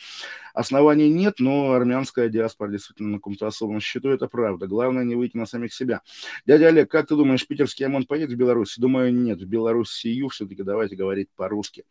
[0.54, 4.66] Оснований нет, но армянская диаспора действительно на каком-то особом счету, это правда.
[4.66, 6.02] Главное не выйти на самих себя.
[6.46, 8.76] Дядя Олег, как ты думаешь, питерский ОМОН поедет в Беларусь?
[8.76, 9.40] Думаю, нет.
[9.40, 11.84] В Белоруссию все-таки давайте говорить по-русски.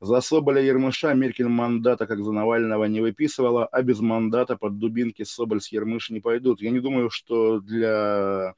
[0.00, 5.22] За Соболя Ермыша Меркель мандата, как за Навального, не выписывала, а без мандата под дубинки
[5.24, 6.60] Соболь с Ермыш не пойдут.
[6.60, 8.54] Я не думаю, что для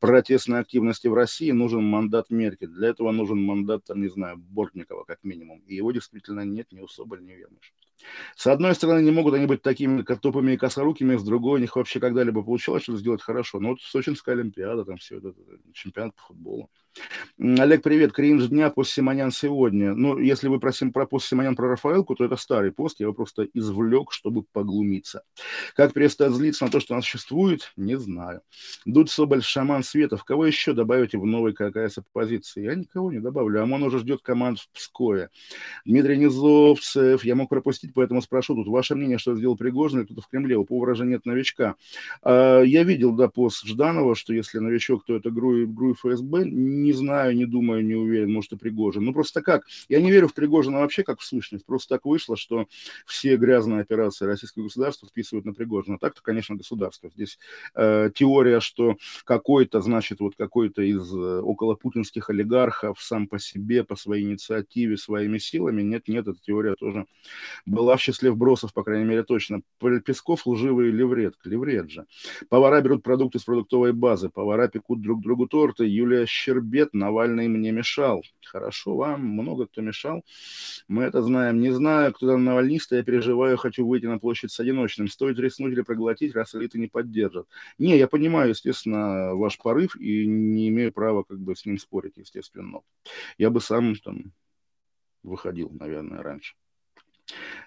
[0.00, 2.68] протестной активности в России нужен мандат Меркель.
[2.68, 5.60] Для этого нужен мандат, там, не знаю, Бортникова, как минимум.
[5.66, 7.72] И его действительно нет ни у Соболь, ни у Ермыша.
[8.36, 11.74] С одной стороны, не могут они быть такими тупыми и косорукими, с другой, у них
[11.76, 13.58] вообще когда-либо получалось что-то сделать хорошо.
[13.60, 15.34] Ну вот Сочинская Олимпиада, там все это,
[15.72, 16.70] чемпионат по футболу.
[17.38, 18.12] Олег, привет.
[18.12, 19.94] Кринж дня, пост Симонян сегодня.
[19.94, 23.12] Ну, если вы просим про пост Симонян про Рафаэлку, то это старый пост, я его
[23.12, 25.22] просто извлек, чтобы поглумиться.
[25.76, 28.40] Как перестать злиться на то, что она существует, не знаю.
[28.86, 30.24] Дудь Соболь, Шаман Светов.
[30.24, 32.64] Кого еще добавите в новой ККС оппозиции?
[32.64, 33.62] Я никого не добавлю.
[33.62, 35.30] ОМОН уже ждет команд в Пскове.
[35.84, 37.24] Дмитрий Низовцев.
[37.24, 38.66] Я мог пропустить, поэтому спрошу тут.
[38.66, 40.56] Ваше мнение, что сделал Пригожин кто-то в Кремле?
[40.56, 41.76] У повара же нет новичка.
[42.22, 46.44] А, я видел, да, пост Жданова, что если новичок, то это ГРУ, ГРУ ФСБ.
[46.46, 49.04] Не не знаю, не думаю, не уверен, может, и Пригожин.
[49.04, 49.66] Ну, просто как?
[49.90, 51.66] Я не верю в Пригожина вообще как в сущность.
[51.66, 52.66] Просто так вышло, что
[53.04, 55.98] все грязные операции российского государства списывают на Пригожина.
[55.98, 57.10] Так-то, конечно, государство.
[57.14, 57.38] Здесь
[57.74, 63.94] э, теория, что какой-то, значит, вот какой-то из э, околопутинских олигархов сам по себе, по
[63.94, 67.04] своей инициативе, своими силами, нет, нет, эта теория тоже
[67.66, 69.60] была в числе вбросов, по крайней мере, точно.
[70.06, 72.06] Песков лживый леврет, леврет же.
[72.48, 77.48] Повара берут продукты с продуктовой базы, повара пекут друг другу торты, Юлия Щербет бед Навальный
[77.48, 78.22] мне мешал.
[78.44, 80.24] Хорошо, вам много кто мешал.
[80.88, 81.60] Мы это знаем.
[81.60, 85.08] Не знаю, кто там навальнист, я переживаю, хочу выйти на площадь с одиночным.
[85.08, 87.46] Стоит рискнуть или проглотить, раз элиты не поддержат.
[87.78, 92.16] Не, я понимаю, естественно, ваш порыв и не имею права как бы с ним спорить,
[92.16, 92.80] естественно.
[93.36, 94.32] Я бы сам там
[95.22, 96.54] выходил, наверное, раньше.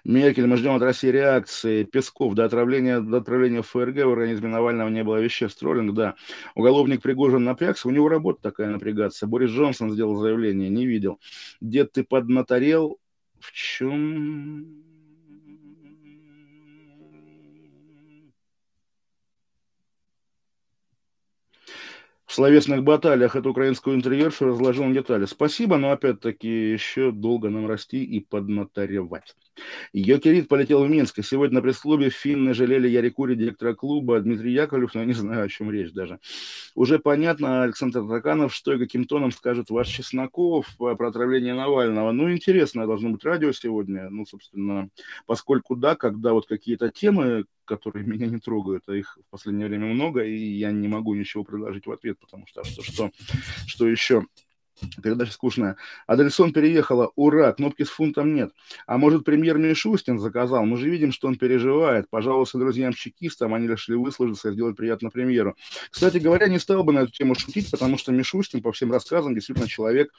[0.04, 1.84] Меркель, мы ждем от России реакции.
[1.84, 5.60] Песков, до отравления, до отправления ФРГ в организме Навального не было веществ.
[5.60, 6.16] Троллинг, да.
[6.54, 9.26] Уголовник Пригожин напрягся, у него работа такая напрягаться.
[9.26, 11.20] Борис Джонсон сделал заявление, не видел.
[11.60, 12.98] Дед, ты поднаторел?
[13.38, 14.91] В чем?
[22.32, 25.26] В словесных баталиях эту украинскую интерьершу разложил на детали.
[25.26, 29.36] Спасибо, но опять-таки еще долго нам расти и поднатаревать.
[29.92, 35.00] Йокерит полетел в Минск, сегодня на пресс-клубе финны жалели Ярикури, директора клуба, Дмитрий Яковлев, но
[35.00, 36.20] я не знаю, о чем речь даже.
[36.74, 42.12] Уже понятно, Александр Тараканов, что и каким тоном скажет ваш Чесноков про отравление Навального.
[42.12, 44.88] Ну, интересно должно быть радио сегодня, ну, собственно,
[45.26, 49.86] поскольку, да, когда вот какие-то темы, которые меня не трогают, а их в последнее время
[49.86, 53.10] много, и я не могу ничего предложить в ответ, потому что что, что,
[53.66, 54.26] что еще
[55.02, 55.76] Передача скучная.
[56.06, 57.12] Адельсон переехала.
[57.16, 58.52] Ура, кнопки с фунтом нет.
[58.86, 60.64] А может, премьер Мишустин заказал?
[60.64, 62.08] Мы же видим, что он переживает.
[62.10, 65.56] Пожалуйста, друзьям-чекистам, они решили выслужиться и сделать приятно премьеру.
[65.90, 69.34] Кстати говоря, не стал бы на эту тему шутить, потому что Мишустин, по всем рассказам,
[69.34, 70.12] действительно человек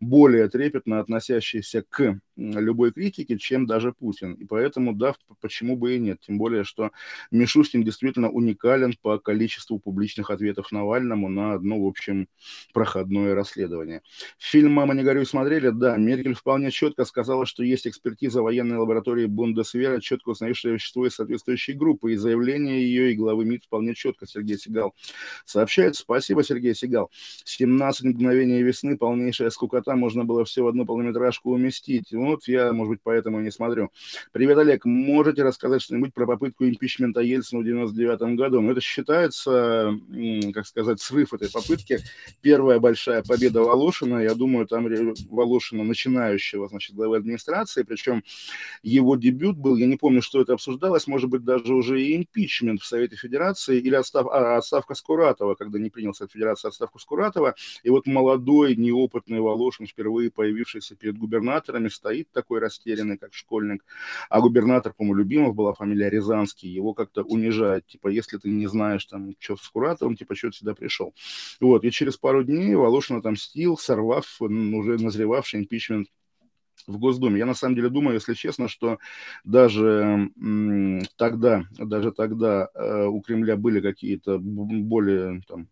[0.00, 4.34] более трепетно относящийся к любой критике, чем даже Путин.
[4.34, 6.20] И поэтому, да, почему бы и нет.
[6.20, 6.90] Тем более, что
[7.30, 12.28] Мишустин действительно уникален по количеству публичных ответов Навальному на одно, в общем,
[12.72, 14.02] проходное расследование.
[14.38, 15.70] Фильм «Мама, не горюй» смотрели?
[15.70, 21.14] Да, Меркель вполне четко сказала, что есть экспертиза военной лаборатории Бундесвера, четко установившая вещество из
[21.14, 24.94] соответствующей группы, и заявление ее и главы МИД вполне четко, Сергей Сигал
[25.44, 25.96] сообщает.
[25.96, 27.10] Спасибо, Сергей Сигал.
[27.44, 32.12] 17 мгновений весны, полнейшая скукота, можно было все в одну полнометражку уместить.
[32.12, 33.90] Вот я, может быть, поэтому не смотрю.
[34.32, 34.84] Привет, Олег.
[34.84, 38.60] Можете рассказать что-нибудь про попытку импичмента Ельцина в 99 году?
[38.60, 39.98] Ну, это считается,
[40.52, 41.98] как сказать, срыв этой попытки.
[42.40, 44.86] Первая большая победа Волошина Волошина, я думаю, там
[45.30, 48.22] Волошина, начинающего, значит, главы администрации, причем
[48.82, 52.80] его дебют был, я не помню, что это обсуждалось, может быть, даже уже и импичмент
[52.80, 57.54] в Совете Федерации или отстав, а, отставка Скуратова, когда не принял Совет Федерации отставку Скуратова,
[57.82, 63.84] и вот молодой, неопытный Волошин, впервые появившийся перед губернаторами, стоит такой растерянный, как школьник,
[64.28, 69.04] а губернатор, по-моему, Любимов была фамилия Рязанский, его как-то унижает, типа, если ты не знаешь,
[69.04, 71.14] там, что с Скуратовым, типа, что ты сюда пришел.
[71.60, 76.06] Вот, и через пару дней Волошин отомстил, сорвав уже назревавший импичмент
[76.86, 77.38] в Госдуме.
[77.38, 78.98] Я на самом деле думаю, если честно, что
[79.44, 80.30] даже
[81.16, 85.68] тогда, даже тогда э, у Кремля были какие-то более там,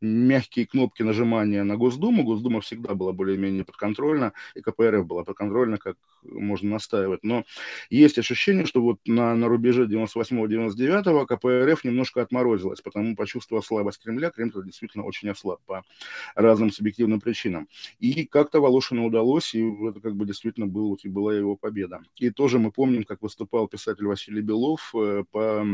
[0.00, 2.24] мягкие кнопки нажимания на Госдуму.
[2.24, 7.22] Госдума всегда была более-менее подконтрольна, и КПРФ была подконтрольна, как можно настаивать.
[7.22, 7.44] Но
[7.88, 14.30] есть ощущение, что вот на, на рубеже 98-99 КПРФ немножко отморозилась, потому почувствовав слабость Кремля,
[14.30, 15.84] Кремль действительно очень ослаб по
[16.34, 17.68] разным субъективным причинам.
[17.98, 22.00] И как-то Волошину удалось, и это как бы действительно был, была его победа.
[22.16, 25.66] И тоже мы помним, как выступал писатель Василий Белов э, по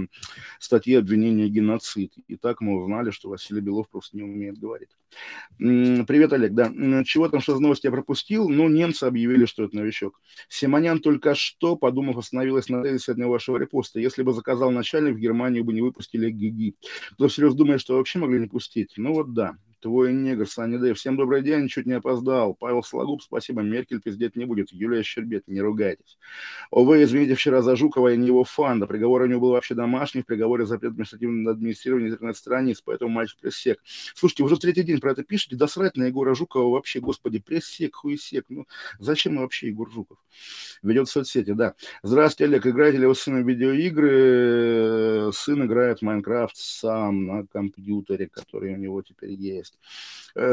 [0.59, 2.13] статье обвинения геноцид.
[2.29, 4.89] И так мы узнали, что Василий Белов просто не умеет говорить.
[5.59, 6.53] Привет, Олег.
[6.53, 6.73] Да,
[7.05, 8.49] чего там, что за новости я пропустил?
[8.49, 10.21] Ну, немцы объявили, что это новичок.
[10.49, 14.01] Симонян только что, подумав, остановилась на тезисе одного вашего репоста.
[14.01, 16.77] Если бы заказал начальник, в Германию бы не выпустили ГИГИ.
[17.13, 18.95] Кто всерьез думает, что вообще могли не пустить?
[18.97, 19.57] Ну вот да.
[19.87, 20.95] Твой негр, Санни Дэй.
[20.95, 22.55] Всем добрый день, чуть не опоздал.
[22.55, 23.63] Павел Сологуб, спасибо.
[23.63, 24.73] Меркель пиздеть не будет.
[24.73, 26.19] Юлия Щербет, не ругайтесь.
[26.73, 28.81] Увы, извините, вчера за Жукова я не его фан.
[28.81, 30.23] Да, приговор у него был вообще домашний.
[30.23, 33.79] В приговоре запрет административного администрирования интернет-страниц, поэтому мальчик пресс-сек.
[34.17, 35.55] Слушайте, уже третий день про это пишете.
[35.55, 38.47] Да срать на Егора Жукова вообще, господи, пресс-сек, хуесек.
[38.49, 38.67] Ну,
[38.99, 40.19] зачем вообще Егор Жуков?
[40.83, 41.77] Ведет в соцсети, да.
[42.03, 42.67] Здравствуйте, Олег.
[42.67, 45.31] Играете ли вы с сыном видеоигры?
[45.33, 49.76] Сын играет в Майнкрафт сам на компьютере, который у него теперь есть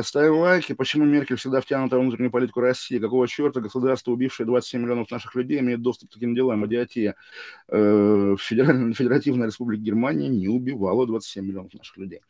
[0.02, 0.74] ставим лайки.
[0.74, 3.00] Почему Меркель всегда втянута в внутреннюю политику России?
[3.00, 6.66] Какого черта государство, убившее 27 миллионов наших людей, имеет доступ к таким делам?
[6.66, 7.16] Идиотия.
[7.68, 12.22] Э, Федеральная, Федеративная Республика Германия не убивала 27 миллионов наших людей.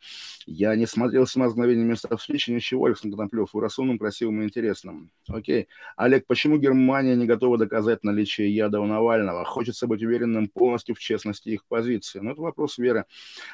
[0.46, 3.50] Я не смотрел «17 мгновений места встречи», ничего, Александр Коноплев.
[3.52, 5.10] Вы разумным, красивым и интересным.
[5.28, 5.68] Окей.
[5.96, 9.44] Олег, почему Германия не готова доказать наличие яда у Навального?
[9.44, 12.18] Хочется быть уверенным полностью в честности их позиции.
[12.18, 13.04] Но это вопрос веры.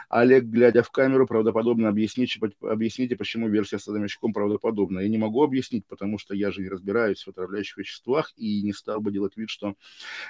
[0.08, 5.00] Олег, глядя в камеру, правдоподобно объясните, объясните почему версия с Адамовичком правдоподобна.
[5.00, 8.72] Я не могу объяснить, потому что я же не разбираюсь в отравляющих веществах и не
[8.72, 9.74] стал бы делать вид, что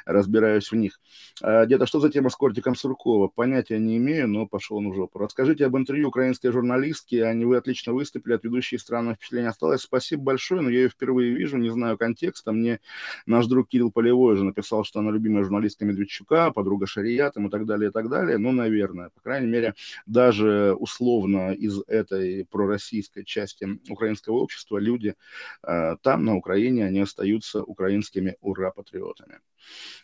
[0.05, 1.01] разбираюсь в них.
[1.43, 3.29] А, где-то что за тема с Кортиком Суркова?
[3.29, 5.19] Понятия не имею, но пошел он в жопу.
[5.19, 7.17] Расскажите об интервью украинской журналистки.
[7.17, 9.83] Они вы отлично выступили, от ведущей странное впечатление осталось.
[9.83, 12.53] Спасибо большое, но я ее впервые вижу, не знаю контекста.
[12.53, 12.81] Мне
[13.27, 17.67] наш друг Кирилл Полевой же написал, что она любимая журналистка Медведчука, подруга Шариятом и так
[17.67, 18.39] далее, и так далее.
[18.39, 19.75] Ну, наверное, по крайней мере,
[20.07, 25.15] даже условно из этой пророссийской российской части украинского общества люди
[25.63, 29.41] э, там, на Украине, они остаются украинскими ура-патриотами.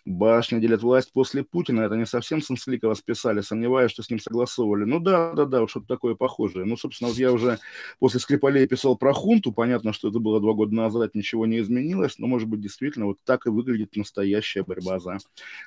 [0.04, 1.80] Башня делит власть после Путина.
[1.82, 3.40] Это не совсем Сансликова списали.
[3.40, 4.84] Сомневаюсь, что с ним согласовывали.
[4.84, 6.64] Ну да, да, да, что-то такое похожее.
[6.64, 7.58] Ну, собственно, вот я уже
[7.98, 9.52] после Скрипалей писал про хунту.
[9.52, 12.18] Понятно, что это было два года назад, ничего не изменилось.
[12.18, 15.18] Но, может быть, действительно, вот так и выглядит настоящая борьба за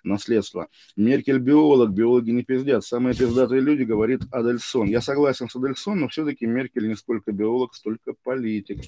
[0.04, 0.68] наследство.
[0.96, 2.86] Меркель биолог, биологи не пиздят.
[2.86, 4.88] Самые пиздатые люди, говорит Адельсон.
[4.88, 8.82] Я согласен с Адельсон, но все-таки Меркель не сколько биолог, столько политик.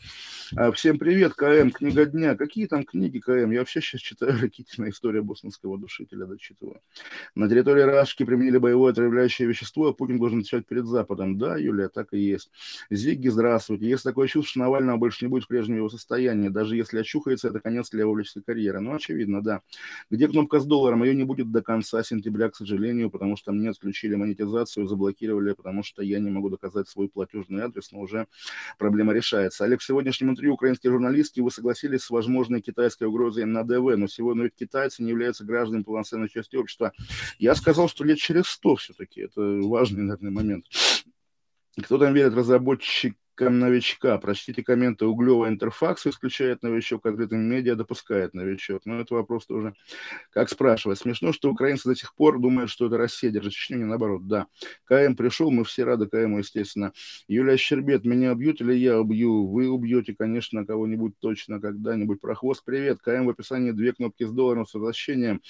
[0.55, 2.35] А, всем привет, КМ, книга дня.
[2.35, 3.51] Какие там книги, КМ?
[3.51, 6.81] Я вообще сейчас читаю Ракитина история бостонского душителя дочитываю.
[7.35, 11.37] На территории Рашки применили боевое отравляющее вещество, а Путин должен отвечать перед Западом.
[11.37, 12.51] Да, Юлия, так и есть.
[12.89, 13.87] Зигги, здравствуйте.
[13.87, 16.49] Есть такое чувство, что Навального больше не будет в прежнем его состоянии.
[16.49, 18.81] Даже если очухается, это конец для его политической карьеры.
[18.81, 19.61] Ну, очевидно, да.
[20.09, 21.03] Где кнопка с долларом?
[21.03, 25.83] Ее не будет до конца сентября, к сожалению, потому что мне отключили монетизацию, заблокировали, потому
[25.83, 28.27] что я не могу доказать свой платежный адрес, но уже
[28.77, 29.63] проблема решается.
[29.63, 34.07] Олег, в сегодняшнем интервью украинские журналистки вы согласились с возможной китайской угрозой на ДВ, но
[34.07, 36.91] сегодня ведь Китай китайцы не являются гражданами полноценной части общества.
[37.37, 39.21] Я сказал, что лет через сто все-таки.
[39.21, 40.65] Это важный, наверное, момент.
[41.77, 43.15] Кто там верит, разработчик
[43.49, 44.17] новичка.
[44.17, 45.05] Прочтите комменты.
[45.05, 48.85] Углева интерфакс исключает новичок, открытым медиа допускает новичок.
[48.85, 49.73] Но это вопрос тоже,
[50.29, 50.99] как спрашивать.
[50.99, 54.27] Смешно, что украинцы до сих пор думают, что это Россия держит Чечню, не наоборот.
[54.27, 54.47] Да,
[54.85, 56.93] КМ пришел, мы все рады КМу, естественно.
[57.27, 59.47] Юлия Щербет, меня убьют или я убью?
[59.47, 62.21] Вы убьете, конечно, кого-нибудь точно когда-нибудь.
[62.21, 62.99] Прохвост, привет.
[63.01, 65.41] КМ в описании две кнопки с долларом с возвращением.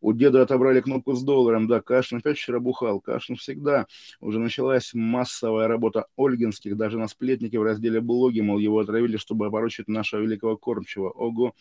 [0.00, 1.66] У деда отобрали кнопку с долларом.
[1.68, 3.00] Да, Кашин опять вчера бухал.
[3.00, 3.86] Кашин всегда.
[4.20, 9.46] Уже началась массовая работа Ольгинских, даже на сплетнике в разделе блоги, мол, его отравили, чтобы
[9.46, 11.10] опорочить нашего великого кормчего.
[11.10, 11.54] Ого.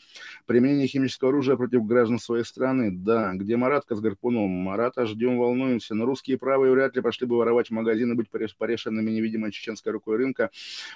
[0.47, 2.91] Применение химического оружия против граждан своей страны.
[2.91, 3.33] Да.
[3.35, 4.49] Где Маратка с Гарпуном?
[4.49, 5.93] Марата ждем, волнуемся.
[5.95, 10.49] Но русские правые вряд ли пошли бы воровать магазины, быть порешенными невидимой чеченской рукой рынка.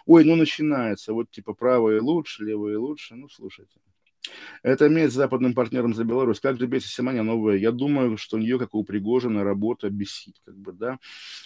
[0.05, 1.13] Ой, ну начинается.
[1.13, 3.15] Вот типа правые лучше, левые лучше.
[3.15, 3.79] Ну, слушайте.
[4.61, 6.39] Это месть западным партнерам за Беларусь.
[6.39, 7.57] Как же бесит Симоня новая?
[7.57, 10.35] Я думаю, что у нее, как у Пригожина, работа бесит.
[10.45, 10.99] Как бы, да?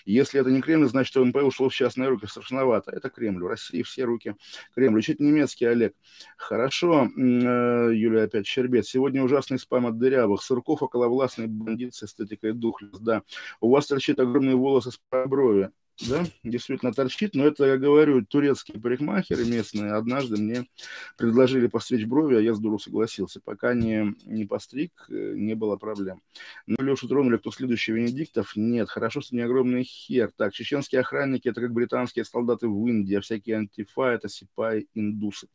[0.06, 2.28] Если это не Кремль, значит, что МП ушло в частные руки.
[2.28, 2.92] Страшновато.
[2.92, 3.44] Это Кремль.
[3.44, 4.36] В России все руки
[4.76, 5.00] Кремль.
[5.00, 5.96] Учить немецкий, Олег.
[6.38, 7.08] Хорошо.
[7.18, 8.86] Э, Юлия опять Щербет.
[8.86, 10.44] Сегодня ужасный спам от дырявых.
[10.44, 13.00] Сурков околовластный бандит с эстетикой духлес.
[13.00, 13.24] Да.
[13.60, 18.80] У вас торчит огромные волосы с брови да, действительно торчит, но это, я говорю, турецкие
[18.80, 20.68] парикмахеры местные однажды мне
[21.18, 23.42] предложили постричь брови, а я с дуру согласился.
[23.44, 26.22] Пока не, не постриг, э, не было проблем.
[26.68, 28.56] Ну, Лешу тронули, кто следующий, Венедиктов?
[28.56, 30.32] Нет, хорошо, что не огромный хер.
[30.36, 35.48] Так, чеченские охранники, это как британские солдаты в Индии, а всякие антифа, это сипай индусы.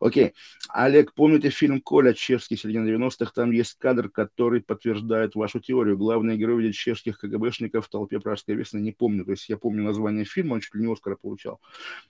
[0.00, 0.34] Окей.
[0.68, 3.32] Олег, помните фильм «Коля» чешский, середина 90-х?
[3.34, 5.96] Там есть кадр, который подтверждает вашу теорию.
[5.96, 8.80] Главный герой видит чешских КГБшников в толпе пражской весны.
[8.80, 11.60] Не помню, то есть я помню название фильма, он чуть ли не Оскара получал.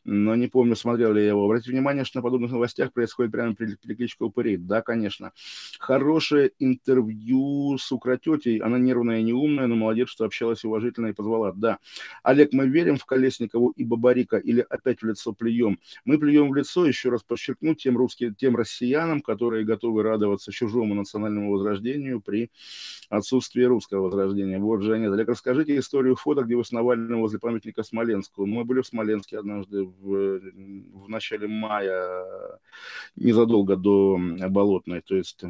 [0.05, 1.45] Но не помню, смотрел ли я его.
[1.45, 4.57] Обратите внимание, что на подобных новостях происходит прямо перекличка упырей.
[4.57, 5.33] Да, конечно.
[5.79, 8.59] Хорошее интервью с Укротетей.
[8.59, 11.53] Она нервная и неумная, но молодец, что общалась уважительно и позвала.
[11.53, 11.79] Да.
[12.23, 15.79] Олег, мы верим в Колесникову и Бабарика или опять в лицо плюем?
[16.05, 20.95] Мы плюем в лицо, еще раз подчеркну, тем, русским, тем россиянам, которые готовы радоваться чужому
[20.95, 22.51] национальному возрождению при
[23.09, 24.59] отсутствии русского возрождения.
[24.59, 25.13] Вот нет.
[25.13, 28.47] Олег, расскажите историю фото, где вы с Навальным возле памятника Смоленского.
[28.47, 32.61] Мы были в Смоленске однажды в, в начале мая,
[33.17, 35.43] незадолго до Болотной, то есть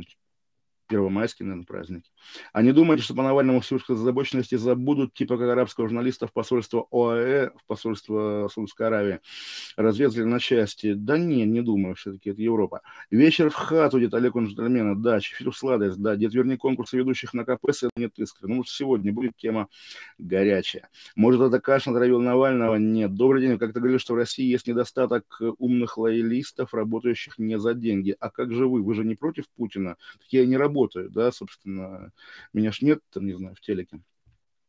[0.88, 2.10] первомайские, наверное, праздники.
[2.52, 6.86] А не думаете, что по Навальному всю озабоченности забудут, типа как арабского журналиста в посольство
[6.90, 9.20] ОАЭ, в посольство Саудовской Аравии,
[9.76, 10.94] разрезали на части?
[10.94, 12.80] Да не, не думаю, все-таки это Европа.
[13.10, 17.34] Вечер в хату, дед Олег, он джентльмена, да, Чефир сладость, да, дед верни конкурсы ведущих
[17.34, 18.48] на КПС, нет искры.
[18.48, 19.68] Ну, может, сегодня будет тема
[20.18, 20.88] горячая.
[21.14, 22.76] Может, это Каш натравил Навального?
[22.76, 23.14] Нет.
[23.14, 27.74] Добрый день, как ты говорил, что в России есть недостаток умных лоялистов, работающих не за
[27.74, 28.16] деньги.
[28.18, 28.82] А как же вы?
[28.82, 29.96] Вы же не против Путина?
[30.20, 32.12] Такие не работают работаю, да, собственно,
[32.52, 34.00] меня ж нет, там, не знаю, в телеке.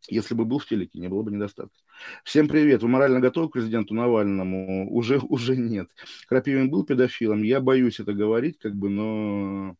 [0.07, 1.77] Если бы был в телеке, не было бы недостатка.
[2.23, 2.81] Всем привет.
[2.81, 4.91] Вы морально готовы к президенту Навальному?
[4.91, 5.89] Уже, уже нет.
[6.27, 7.43] Крапивин был педофилом.
[7.43, 9.75] Я боюсь это говорить, как бы, но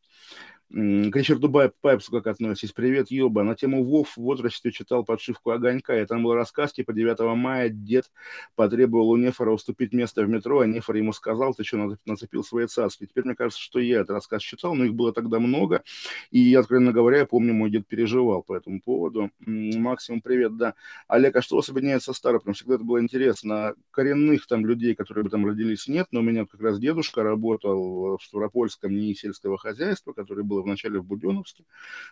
[0.72, 1.52] к Ричарду
[1.82, 2.74] Пайпсу как относитесь?
[2.74, 3.42] Привет, Ёба.
[3.42, 7.70] На тему Вов в возрасте читал подшивку «Огонька», и там был рассказ, типа 9 мая
[7.70, 8.12] дед
[8.56, 12.68] потребовал у Нефора уступить место в метро, а Нефор ему сказал, ты что, нацепил свои
[12.68, 13.08] царские.
[13.08, 15.82] Теперь мне кажется, что я этот рассказ читал, но их было тогда много,
[16.30, 19.32] и, откровенно говоря, я помню, мой дед переживал по этому поводу.
[19.40, 20.76] Максимум, привет, да.
[21.08, 22.54] Олег, а что вас объединяет со Старопрем?
[22.54, 23.74] Всегда это было интересно.
[23.90, 28.18] Коренных там людей, которые бы там родились, нет, но у меня как раз дедушка работал
[28.18, 31.64] в Ставропольском НИИ сельского хозяйства, который был вначале в Буденновске,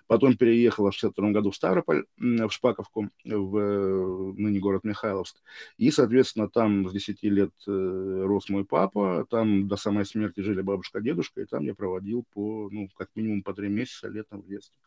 [0.08, 5.38] потом переехала в 62 году в Ставрополь, в Шпаковку, в э, ныне город Михайловск.
[5.78, 10.62] И, соответственно, там с 10 лет э, рос мой папа, там до самой смерти жили
[10.62, 14.48] бабушка, дедушка, и там я проводил по, ну, как минимум по три месяца летом в
[14.48, 14.78] детстве.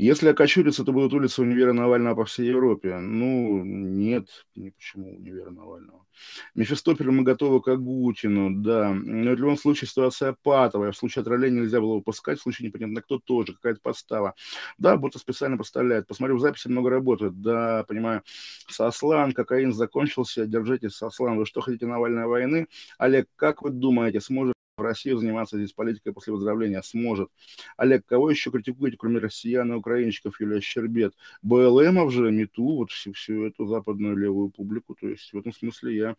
[0.00, 2.96] Если окочуриться, то будут улицы универа Навального по всей Европе.
[2.96, 6.06] Ну, нет, не почему универа Навального.
[6.54, 8.94] Мефистофелю мы готовы к Агутину, да.
[8.94, 10.92] Но в любом случае ситуация патовая.
[10.92, 14.34] В случае отравления нельзя было выпускать, в случае непонятно кто тоже, какая-то подстава.
[14.78, 16.06] Да, будто специально поставляют.
[16.06, 17.38] Посмотрю в записи, много работают.
[17.42, 18.22] Да, понимаю.
[18.68, 20.46] Сослан, кокаин закончился.
[20.46, 21.36] Держитесь, Сослан.
[21.36, 22.68] Вы что, хотите Навальной войны?
[22.96, 27.30] Олег, как вы думаете, сможет Россию заниматься здесь политикой после выздоровления сможет.
[27.76, 31.14] Олег, кого еще критикуете, кроме россиян и украинщиков, Юлия Щербет?
[31.42, 34.94] БЛМов же, МИТУ, вот всю, всю эту западную левую публику.
[34.94, 36.16] То есть в этом смысле я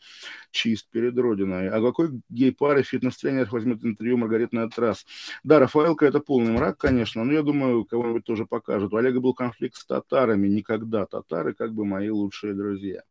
[0.52, 1.70] чист перед Родиной.
[1.70, 5.06] А какой гей-пары фитнес-тренер возьмет интервью Маргариты Натрас?
[5.44, 8.94] Да, Рафаэлка это полный мрак, конечно, но я думаю, кого-нибудь тоже покажут.
[8.94, 13.04] У Олега был конфликт с татарами, никогда татары как бы мои лучшие друзья.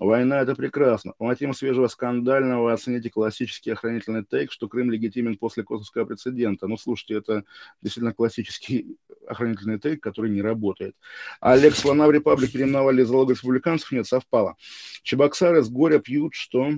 [0.00, 1.12] Война– это прекрасно.
[1.18, 6.66] По мотивам свежего скандального оцените классический охранительный тейк, что Крым легитимен после косовского прецедента.
[6.66, 7.44] Ну, слушайте, это
[7.82, 8.96] действительно классический
[9.26, 10.96] охранительный тейк, который не работает.
[11.38, 13.92] Олег Слона в Репаблике переименовали залог республиканцев?
[13.92, 14.56] Нет, совпало.
[15.02, 16.70] Чебоксары с горя пьют, что...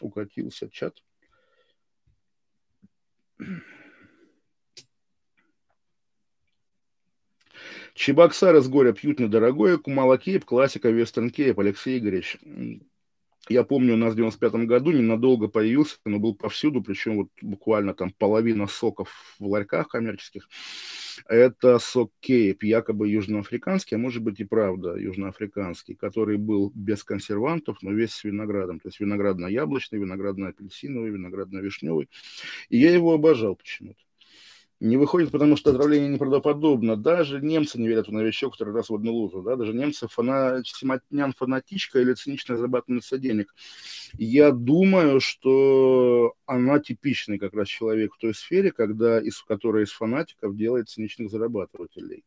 [0.00, 1.00] Укатился чат.
[7.94, 12.38] Чебоксары с горя пьют недорогое, Кумала Кейп, классика Вестерн Кейп, Алексей Игоревич.
[13.48, 17.92] Я помню, у нас в 95 году ненадолго появился, но был повсюду, причем вот буквально
[17.94, 20.48] там половина соков в ларьках коммерческих.
[21.28, 27.78] Это сок кейп, якобы южноафриканский, а может быть и правда южноафриканский, который был без консервантов,
[27.82, 28.80] но весь с виноградом.
[28.80, 32.08] То есть виноградно-яблочный, виноградно-апельсиновый, виноградно-вишневый.
[32.70, 34.03] И я его обожал почему-то
[34.84, 36.96] не выходит, потому что отравление неправдоподобно.
[36.96, 39.42] Даже немцы не верят в новичок, который раз в одну лузу.
[39.42, 39.56] Да?
[39.56, 40.62] Даже немцы фана...
[40.64, 43.54] Симатнян фанатичка или цинично зарабатывается денег.
[44.18, 49.90] Я думаю, что она типичный как раз человек в той сфере, когда из, которая из
[49.90, 52.24] фанатиков делает циничных зарабатывателей.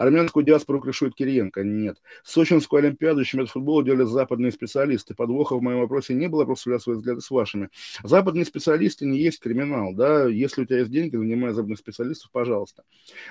[0.00, 1.62] Армянскую диаспору крышует Кириенко?
[1.62, 1.98] Нет.
[2.24, 5.14] Сочинскую Олимпиаду чемпионат футбола делали западные специалисты.
[5.14, 7.68] Подвоха в моем вопросе не было, просто свои взгляды с вашими.
[8.02, 9.92] Западные специалисты не есть криминал.
[9.92, 10.26] Да?
[10.26, 12.82] Если у тебя есть деньги, занимай международных специалистов, пожалуйста.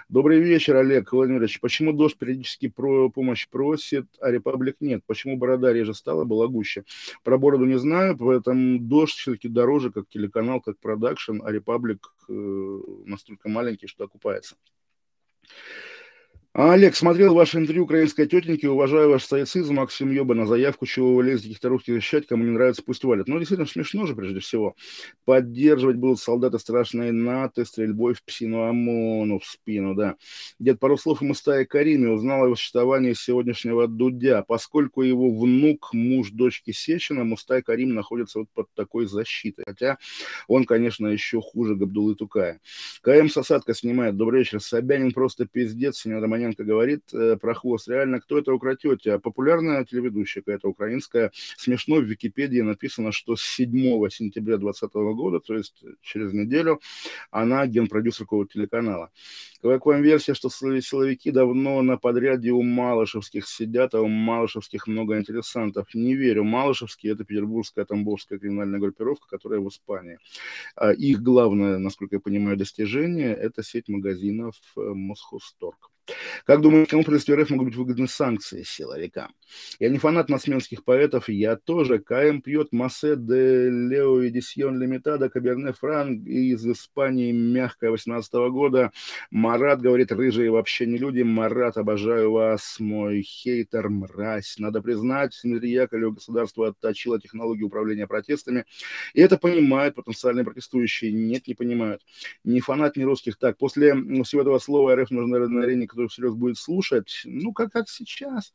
[0.10, 1.60] Добрый вечер, Олег Владимирович.
[1.60, 5.02] Почему Дождь периодически про помощь просит, а Репаблик нет?
[5.08, 6.84] Почему Борода реже стала, была гуще?
[7.24, 12.32] Про Бороду не знаю, поэтому Дождь все-таки дороже, как телеканал, как продакшн, а Репаблик э,
[13.06, 14.56] настолько маленький, что окупается.
[16.62, 21.16] А, Олег, смотрел ваше интервью украинской тетеньки, уважаю ваш стоицизм, Максим Ёба, на заявку, чего
[21.16, 23.30] вы лезете русских защищать, кому не нравится, пусть валят.
[23.30, 24.76] Ну, действительно, смешно же, прежде всего.
[25.24, 30.18] Поддерживать будут солдаты страшной НАТО, стрельбой в псину ОМОНу, в спину, да.
[30.60, 34.44] Дед пару слов о Мустае Кариме узнал о его существовании сегодняшнего Дудя.
[34.46, 39.64] Поскольку его внук, муж дочки Сечина, Мустай Карим находится вот под такой защитой.
[39.66, 39.98] Хотя
[40.50, 42.60] он, конечно, еще хуже Габдулы Тукая.
[43.02, 44.18] КМ Сосадка снимает.
[44.18, 44.60] Добрый вечер.
[44.60, 46.20] Собянин просто пиздец, сеньор
[46.50, 47.88] Романенко говорит э, про хвост.
[47.88, 49.20] Реально, кто это укротете?
[49.20, 51.32] Популярная телеведущая какая-то украинская.
[51.58, 53.72] Смешно, в Википедии написано, что с 7
[54.10, 56.80] сентября 2020 года, то есть через неделю,
[57.32, 59.12] она генпродюсер какого-то телеканала.
[59.62, 65.18] Как вам версия, что силовики давно на подряде у Малышевских сидят, а у Малышевских много
[65.18, 65.94] интересантов?
[65.94, 66.44] Не верю.
[66.44, 70.18] Малышевские– это петербургская тамбовская криминальная группировка, которая в Испании.
[70.76, 75.92] А их главное, насколько я понимаю, достижение– это сеть магазинов э, Мосхозторг.
[76.46, 79.34] Как думаете, кому против РФ могут быть выгодны санкции силовикам?
[79.80, 82.00] Я не фанат нацменских поэтов, я тоже.
[82.00, 88.92] КМ пьет Массе де Лео Эдисьон Лимитада, Каберне Франк из Испании, мягкая 18 -го года.
[89.32, 91.22] Марат говорит, рыжие вообще не люди.
[91.22, 94.56] Марат, обожаю вас, мой хейтер, мразь.
[94.58, 98.66] Надо признать, Дмитрий Яковлев государство отточило технологию управления протестами.
[99.14, 101.12] И это понимают потенциальные протестующие.
[101.12, 102.02] Нет, не понимают.
[102.44, 103.38] Ни фанат, ни русских.
[103.38, 103.94] Так, после
[104.24, 108.54] всего этого слова РФ нужно, на арене который всерьез будет слушать, ну, как, как сейчас.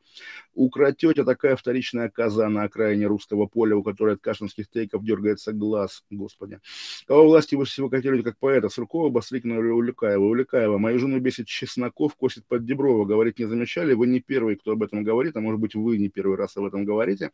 [0.55, 5.53] У Кратетя такая вторичная коза на окраине русского поля, у которой от каштанских тейков дергается
[5.53, 6.61] глаз, господи.
[7.07, 8.71] Кого власти выше всего котируют как поэта?
[8.71, 10.25] Суркова, Бастрыкина или Улюкаева?
[10.25, 10.79] Улюкаева.
[10.79, 13.05] Мою жену бесит Чесноков, косит под Деброва.
[13.05, 13.93] Говорить не замечали?
[13.93, 16.65] Вы не первый, кто об этом говорит, а может быть, вы не первый раз об
[16.65, 17.31] этом говорите.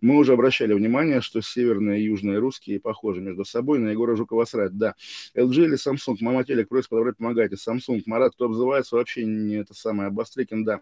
[0.00, 3.78] Мы уже обращали внимание, что северные и южные русские похожи между собой.
[3.78, 4.94] На Егора Жукова срать, да.
[5.36, 6.16] LG или Samsung?
[6.20, 7.54] Мама телек просит подобрать, помогайте.
[7.54, 8.02] Samsung.
[8.06, 10.80] Марат, кто обзывается, вообще не это самое, Бастрыкин, да.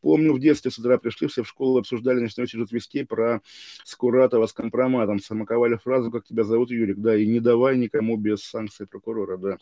[0.00, 3.42] Помню, в детстве с утра пришли все в школу, обсуждали, начинаете что вести про
[3.84, 5.20] Скуратова с компроматом.
[5.20, 9.58] Самоковали фразу, как тебя зовут, Юрик, да, и не давай никому без санкций прокурора, да.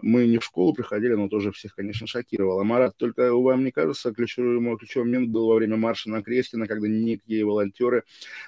[0.00, 2.64] Мы не в школу приходили, но тоже всех, конечно, шокировало.
[2.64, 6.66] Марат, только вам не кажется, ключевой, мой ключевой момент был во время марша на Крестина,
[6.66, 8.02] когда некие волонтеры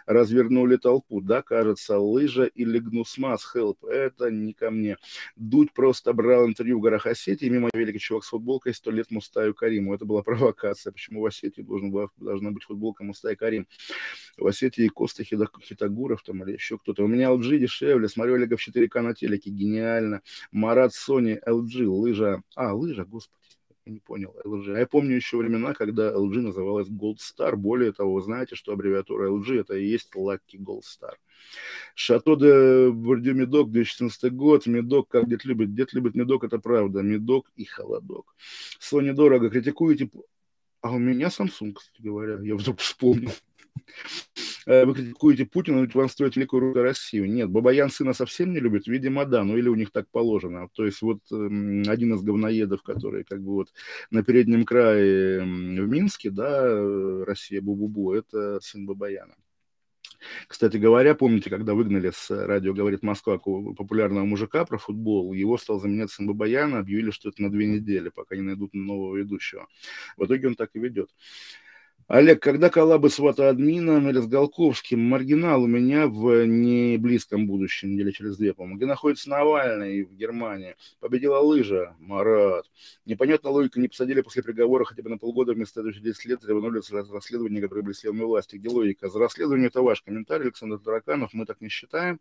[0.06, 4.96] развернули толпу, да, кажется, лыжа или гнусмас, хелп, это не ко мне.
[5.36, 9.52] Дудь просто брал интервью в горах Осетии, мимо великий чувак с футболкой, сто лет Мустаю
[9.52, 9.94] Кариму.
[9.94, 10.92] Это была провокация.
[10.92, 13.66] Почему Осетии должен была, должна быть футболка Мустай Карим.
[14.36, 17.04] В Осетии Коста Хитагуров там или еще кто-то.
[17.04, 20.22] У меня LG дешевле, смотрю Олега в 4К на телеке, гениально.
[20.52, 22.42] Марат Sony LG, лыжа.
[22.54, 23.38] А, лыжа, господи
[23.88, 24.76] не понял, LG.
[24.76, 27.56] А я помню еще времена, когда LG называлась Gold Star.
[27.56, 31.14] Более того, знаете, что аббревиатура LG это и есть Lucky Gold Star.
[31.94, 34.66] Шато де Бордю Медок, 2014 год.
[34.66, 35.74] Медок, как дед любит.
[35.74, 37.02] Дед любит Медок, это правда.
[37.02, 38.34] Медок и холодок.
[38.80, 39.50] Sony дорого.
[39.50, 40.08] Критикуете
[40.80, 43.32] а у меня Samsung, кстати говоря, я вдруг вспомнил.
[44.66, 47.30] Э, вы критикуете Путина, ведь вам строить великую русскую Россию.
[47.30, 50.68] Нет, Бабаян сына совсем не любит, видимо, да, ну или у них так положено.
[50.74, 53.72] То есть вот один из говноедов, который как бы вот
[54.10, 59.34] на переднем крае в Минске, да, э, Россия Бу-Бу-Бу, это сын Бабаяна.
[60.46, 65.80] Кстати говоря, помните, когда выгнали с радио «Говорит Москва» популярного мужика про футбол, его стал
[65.80, 69.68] заменять сын Бабаяна, объявили, что это на две недели, пока не найдут нового ведущего.
[70.16, 71.10] В итоге он так и ведет.
[72.08, 74.98] Олег, когда коллабы с Ватоадмином или с Голковским?
[74.98, 78.78] Маргинал у меня в не близком будущем, недели через две, по-моему.
[78.78, 80.74] Где находится Навальный в Германии?
[81.00, 81.96] Победила лыжа?
[81.98, 82.64] Марат.
[83.04, 86.90] Непонятна логика, не посадили после приговора хотя бы на полгода вместо 10 лет, рванули с
[86.90, 88.56] расследования, которые были силами власти.
[88.56, 89.10] Где логика?
[89.10, 92.20] За расследование это ваш комментарий, Александр Тараканов, мы так не считаем.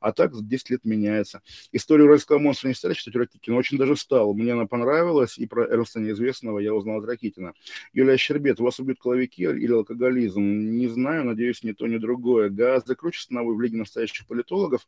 [0.00, 1.42] А так 10 лет меняется.
[1.72, 3.58] Историю уральского монстра не стали читать Ракитина?
[3.58, 4.32] Очень даже стал.
[4.32, 7.52] Мне она понравилась, и про Эрнста Неизвестного я узнал от Ракитина.
[7.92, 10.40] Юлия Щербет, вас убьют коловик алкоголики или алкоголизм.
[10.40, 12.50] Не знаю, надеюсь, ни то, ни другое.
[12.50, 14.86] Гораздо круче становы в Лиге настоящих политологов.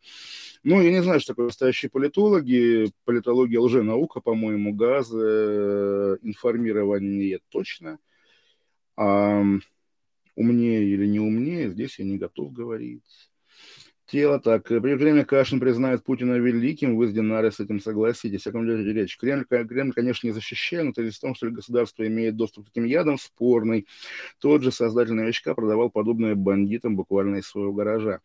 [0.62, 2.90] Ну, я не знаю, что такое настоящие политологи.
[3.04, 7.98] Политология лженаука, по-моему, газ, информирование точно.
[8.96, 9.42] А
[10.34, 13.27] умнее или не умнее, здесь я не готов говорить.
[14.08, 14.64] Тело так.
[14.64, 18.46] При время Кашин признает Путина великим, вы с Динарой с этим согласитесь.
[18.46, 19.18] О ком идет речь?
[19.18, 22.84] Кремль, Кремль, конечно, не защищает, но тезис в том, что государство имеет доступ к этим
[22.84, 23.86] ядам, спорный.
[24.40, 28.20] Тот же создатель новичка продавал подобное бандитам буквально из своего гаража.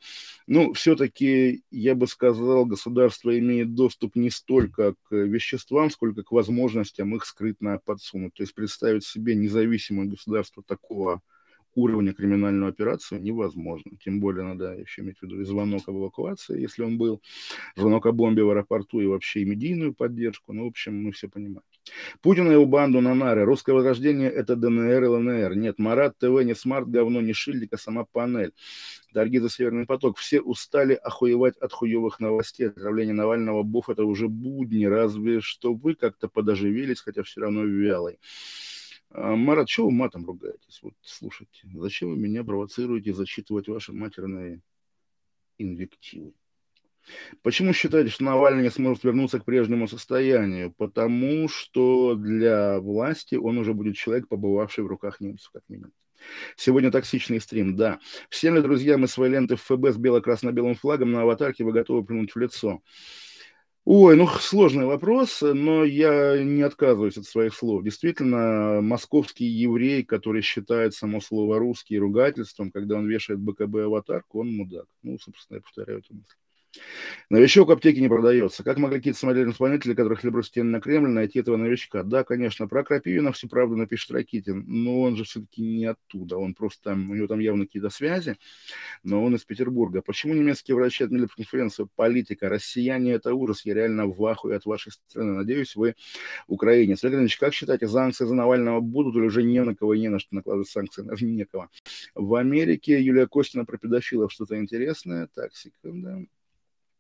[0.47, 7.13] Ну, все-таки, я бы сказал, государство имеет доступ не столько к веществам, сколько к возможностям
[7.13, 8.33] их скрытно подсунуть.
[8.35, 11.21] То есть представить себе независимое государство такого
[11.75, 13.91] уровня криминальную операцию невозможно.
[14.03, 17.21] Тем более надо еще иметь в виду и звонок об эвакуации, если он был,
[17.75, 20.53] звонок о бомбе в аэропорту и вообще и медийную поддержку.
[20.53, 21.63] Ну, в общем, мы все понимаем.
[22.21, 23.43] Путин и его банду на нары.
[23.43, 25.55] Русское возрождение– это ДНР и ЛНР.
[25.55, 28.53] Нет, Марат ТВ не smart, говно, не шильдик, а сама панель.
[29.13, 32.69] Дорогие за Северный поток, все устали охуевать от хуевых новостей.
[32.69, 38.17] Отравление Навального буф– это уже будни, разве что вы как-то подоживились, хотя все равно вялый.
[39.13, 40.79] А, Марат, чего вы матом ругаетесь?
[40.81, 44.61] Вот слушайте, зачем вы меня провоцируете зачитывать ваши матерные
[45.59, 46.33] инвективы?
[47.43, 50.71] Почему считаете, что Навальный не сможет вернуться к прежнему состоянию?
[50.71, 55.91] Потому что для власти он уже будет человек, побывавший в руках немцев, как минимум.
[56.55, 57.99] Сегодня токсичный стрим, да.
[58.29, 62.03] Всем ли, друзья, мы свои ленты в ФБ с бело-красно-белым флагом на аватарке вы готовы
[62.03, 62.81] плюнуть в лицо?
[63.85, 67.83] Ой, ну сложный вопрос, но я не отказываюсь от своих слов.
[67.83, 74.55] Действительно, московский еврей, который считает само слово русский ругательством, когда он вешает БКБ аватарку, он
[74.55, 74.85] мудак.
[75.01, 76.35] Ну, собственно, я повторяю эту мысль.
[77.29, 78.63] Новичок в аптеке не продается.
[78.63, 82.03] Как могли какие-то самодельные исполнители, которых хлебрут стены на Кремль, найти этого новичка?
[82.03, 86.37] Да, конечно, про Крапивина всю правду напишет Ракитин, но он же все-таки не оттуда.
[86.37, 88.37] Он просто там, у него там явно какие-то связи,
[89.03, 90.01] но он из Петербурга.
[90.01, 92.49] Почему немецкие врачи отменили конференцию «Политика»?
[92.49, 93.65] Россияне– это ужас.
[93.65, 95.33] Я реально в ахуе от вашей страны.
[95.33, 95.95] Надеюсь, вы
[96.47, 97.03] украинец.
[97.03, 100.09] Олег Ильич, как считаете, санкции за Навального будут или уже не на кого и не
[100.09, 101.01] на что накладывать санкции?
[101.01, 101.69] Даже некого.
[102.15, 105.27] В Америке Юлия Костина про педофилов что-то интересное.
[105.33, 106.27] Так, секунду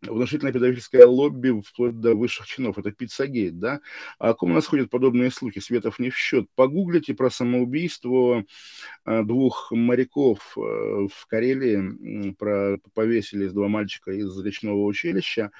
[0.07, 2.77] внушительное педагогическое лобби вплоть до высших чинов.
[2.77, 3.81] Это пиццагейт, да?
[4.19, 5.59] А о ком у нас ходят подобные слухи?
[5.59, 6.47] Светов не в счет.
[6.55, 8.45] Погуглите про самоубийство
[9.05, 12.33] э, двух моряков э, в Карелии.
[12.33, 15.51] Про, повесили два мальчика из речного училища.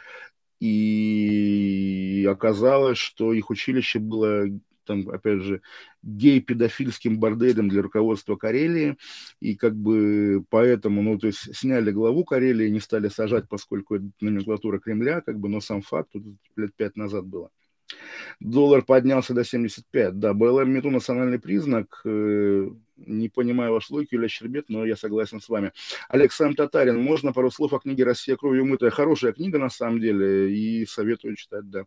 [0.59, 4.45] И оказалось, что их училище было
[4.85, 5.61] там, опять же,
[6.01, 8.97] гей-педофильским борделем для руководства Карелии,
[9.39, 14.05] и как бы поэтому, ну, то есть сняли главу Карелии, не стали сажать, поскольку это
[14.21, 16.23] номенклатура Кремля, как бы, но сам факт, тут
[16.55, 17.49] лет пять назад было.
[18.39, 20.19] Доллар поднялся до 75.
[20.19, 22.01] Да, БЛМ мету национальный признак.
[22.97, 25.71] Э, не понимаю ваш логику, Илья Щербет, но я согласен с вами.
[26.09, 28.89] Александр Татарин, можно пару слов о книге «Россия кровью мытая»?
[28.89, 31.85] Хорошая книга, на самом деле, и советую читать, да.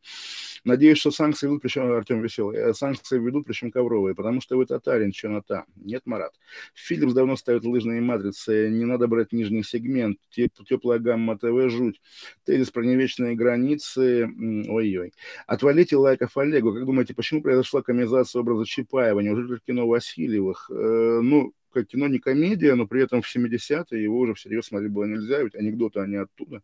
[0.64, 4.66] Надеюсь, что санкции ведут, причем, Артем Веселый, э, санкции ведут, причем ковровые, потому что вы
[4.66, 5.64] татарин, что на та.
[5.76, 6.32] Нет, Марат.
[6.74, 12.00] Филипс давно ставит лыжные матрицы, не надо брать нижний сегмент, теплая гамма ТВ, жуть.
[12.44, 14.28] Тезис про невечные границы,
[14.68, 15.12] ой-ой.
[15.46, 16.72] Отвалите лайков Олегу.
[16.72, 19.20] Как думаете, почему произошла комизация образа Чапаева?
[19.20, 20.70] Неужели кино Васильевых?
[20.96, 24.92] Э, ну, как кино не комедия, но при этом в 70-е его уже всерьез смотреть
[24.92, 26.62] было нельзя, ведь анекдоты, они оттуда.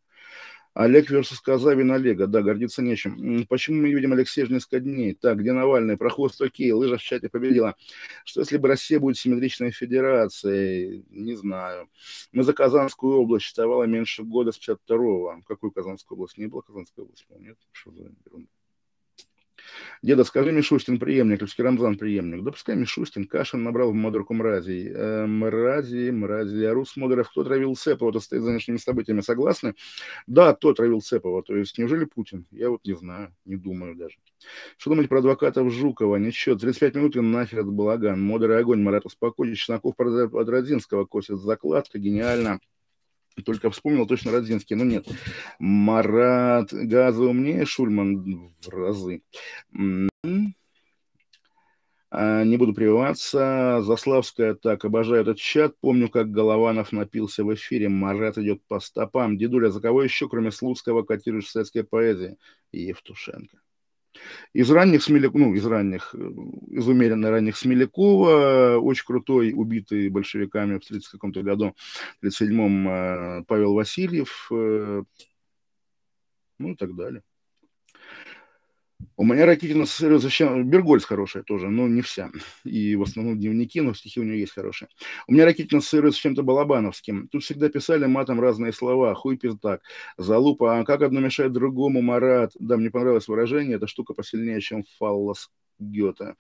[0.75, 3.45] Олег versus Казавин Олега, да, гордиться нечем.
[3.47, 5.13] Почему мы видим Алексея же несколько дней?
[5.13, 5.99] Так, где Навальный?
[5.99, 7.77] Проход окей, лыжа в чате победила.
[8.25, 11.05] Что если бы Россия будет симметричной федерацией?
[11.11, 11.91] Не знаю.
[12.33, 15.43] Мы за Казанскую область считавала меньше года с 52-го.
[15.47, 16.39] Какую Казанскую область?
[16.39, 17.59] Не было Казанской области, нет?
[17.73, 18.49] Что за ерунда?
[20.03, 22.43] Деда, скажи, Мишустин преемник, Левский Рамзан преемник.
[22.43, 24.89] Да пускай Мишустин, Кашин набрал в Модерку мразей.
[24.89, 26.65] Э, мрази, мрази.
[26.65, 29.75] А Рус Модеров, кто травил Цепова, то стоит за нынешними событиями, согласны?
[30.27, 31.43] Да, кто травил Цепова?
[31.43, 32.47] То есть, неужели Путин?
[32.51, 34.17] Я вот не знаю, не думаю даже.
[34.77, 36.17] Что думать про адвокатов Жукова?
[36.17, 38.21] Ничего, 35 минут и нахер этот балаган.
[38.21, 39.59] Модер и огонь, Марат, успокойтесь.
[39.59, 42.61] Чесноков от Родзинского косит закладка, гениально.
[43.45, 45.07] Только вспомнил точно Родзинский, но нет.
[45.59, 49.23] Марат Газа умнее, Шульман в разы.
[52.15, 53.81] А, не буду прививаться.
[53.83, 55.75] Заславская так, обожаю этот чат.
[55.81, 57.89] Помню, как Голованов напился в эфире.
[57.89, 59.39] Марат идет по стопам.
[59.39, 62.37] Дедуля, за кого еще, кроме Слуцкого, котируешь советская поэзия?
[62.71, 63.59] Евтушенко.
[64.53, 66.19] Из ранних Смеляков, ну, из ранних, э,
[66.71, 71.75] из умеренно ранних Смелякова, очень крутой, убитый большевиками в 30 каком-то году,
[72.21, 75.03] в 37-м э, Павел Васильев, э,
[76.59, 77.23] ну и так далее.
[79.17, 80.69] У меня Ракитина зачем...
[80.69, 82.31] Бергольц хорошая тоже, но не вся.
[82.65, 84.89] И в основном дневники, но стихи у нее есть хорошие.
[85.27, 87.29] У меня Ракитина ассоциируется с чем-то балабановским.
[87.29, 89.15] Тут всегда писали матом разные слова.
[89.15, 89.83] Хуй пиздак.
[90.17, 90.79] Залупа.
[90.79, 92.53] А как одно мешает другому, Марат?
[92.59, 93.77] Да, мне понравилось выражение.
[93.77, 96.35] Эта штука посильнее, чем фаллос Гёте.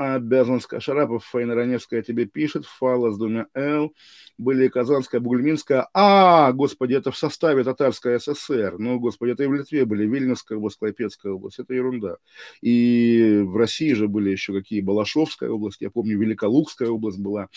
[0.00, 0.82] Обязан сказать.
[0.82, 3.94] Шарапов, Фаина Раневская тебе пишет, Фала с двумя Л.
[4.38, 5.90] Были Казанская, Бугульминская.
[5.92, 8.76] А, господи, это в составе Татарской ССР.
[8.78, 11.58] Ну, господи, это и в Литве были, Вильнюсская область, Клайпецкая область.
[11.58, 12.16] Это ерунда.
[12.62, 17.50] И в России же были еще какие, Балашовская область, я помню, Великолукская область была.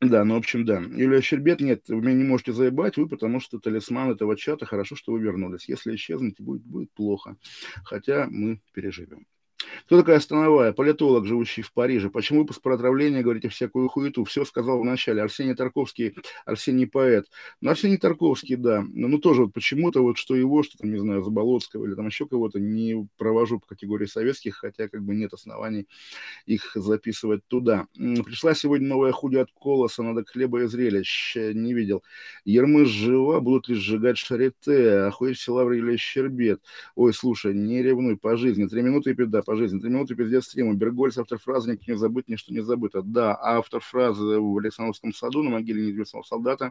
[0.00, 0.78] Да, ну, в общем, да.
[0.78, 4.94] Юлия Щербет, нет, вы меня не можете заебать, вы потому что талисман этого чата, хорошо,
[4.94, 5.68] что вы вернулись.
[5.68, 7.36] Если исчезнете, будет, будет плохо.
[7.82, 9.26] Хотя мы переживем.
[9.92, 10.72] Кто такая Становая?
[10.72, 12.08] Политолог, живущий в Париже.
[12.08, 14.24] Почему выпуск про отравление говорите всякую хуету?
[14.24, 15.20] Все сказал в начале.
[15.20, 16.14] Арсений Тарковский,
[16.46, 17.26] Арсений поэт.
[17.60, 18.86] Ну, Арсений Тарковский, да.
[18.94, 22.06] Но ну, тоже вот почему-то вот что его, что там, не знаю, Заболоцкого или там
[22.06, 25.86] еще кого-то не провожу по категории советских, хотя как бы нет оснований
[26.46, 27.86] их записывать туда.
[27.92, 31.36] Пришла сегодня новая худи от Колоса, надо хлеба и зрелищ.
[31.36, 32.02] Не видел.
[32.46, 35.00] Ермыш жива, будут ли сжигать шарите?
[35.00, 36.62] Охуеть все лавры или щербет?
[36.94, 38.66] Ой, слушай, не ревнуй по жизни.
[38.66, 39.81] Три минуты и беда, по жизни.
[39.82, 40.74] Три минуты пиздец стрима.
[40.74, 43.02] Бергольц, автор фразы «Никто не забыть, ничто не забыто».
[43.02, 46.70] Да, автор фразы в Александровском саду на могиле неизвестного солдата.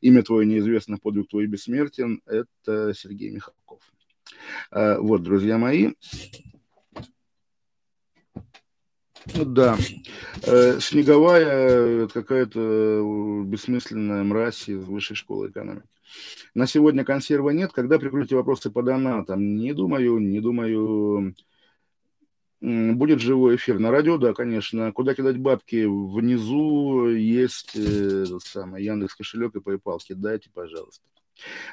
[0.00, 2.22] Имя твое неизвестно, подвиг твой бессмертен.
[2.26, 3.80] Это Сергей Михалков.
[4.70, 5.94] А, вот, друзья мои.
[9.34, 9.76] Да,
[10.46, 15.88] э, снеговая какая-то бессмысленная мразь из высшей школы экономики.
[16.54, 17.72] На сегодня консерва нет.
[17.72, 19.56] Когда прикроете вопросы по донатам?
[19.56, 21.34] Не думаю, не думаю.
[22.64, 24.90] Будет живой эфир на радио, да, конечно.
[24.92, 25.84] Куда кидать бабки?
[25.84, 29.98] Внизу есть э, самый Яндекс кошелек и PayPal.
[29.98, 31.04] Кидайте, пожалуйста.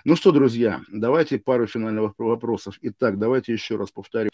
[0.03, 2.77] Ну что, друзья, давайте пару финальных вопросов.
[2.81, 4.31] Итак, давайте еще раз повторю.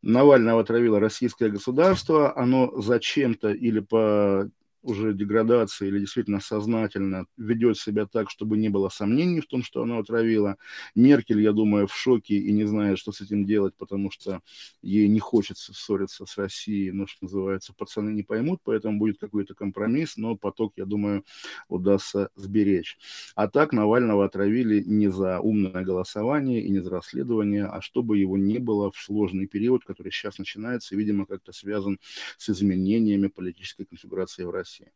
[0.00, 2.38] Навального отравило российское государство.
[2.38, 4.48] Оно зачем-то или по
[4.82, 9.82] уже деградация или действительно сознательно ведет себя так, чтобы не было сомнений в том, что
[9.82, 10.56] она отравила.
[10.94, 14.40] Меркель, я думаю, в шоке и не знает, что с этим делать, потому что
[14.82, 19.54] ей не хочется ссориться с Россией, но, что называется, пацаны не поймут, поэтому будет какой-то
[19.54, 21.24] компромисс, но поток, я думаю,
[21.68, 22.98] удастся сберечь.
[23.34, 28.38] А так Навального отравили не за умное голосование и не за расследование, а чтобы его
[28.38, 31.98] не было в сложный период, который сейчас начинается, и, видимо, как-то связан
[32.38, 34.69] с изменениями политической конфигурации в России.
[34.70, 34.92] России.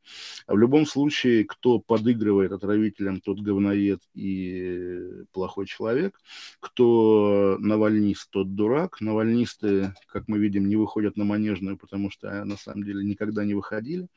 [0.46, 6.20] В любом случае, кто подыгрывает отравителям, тот говноед и плохой человек.
[6.60, 9.00] Кто навальнист, тот дурак.
[9.00, 13.54] Навальнисты, как мы видим, не выходят на манежную, потому что на самом деле никогда не
[13.54, 14.08] выходили.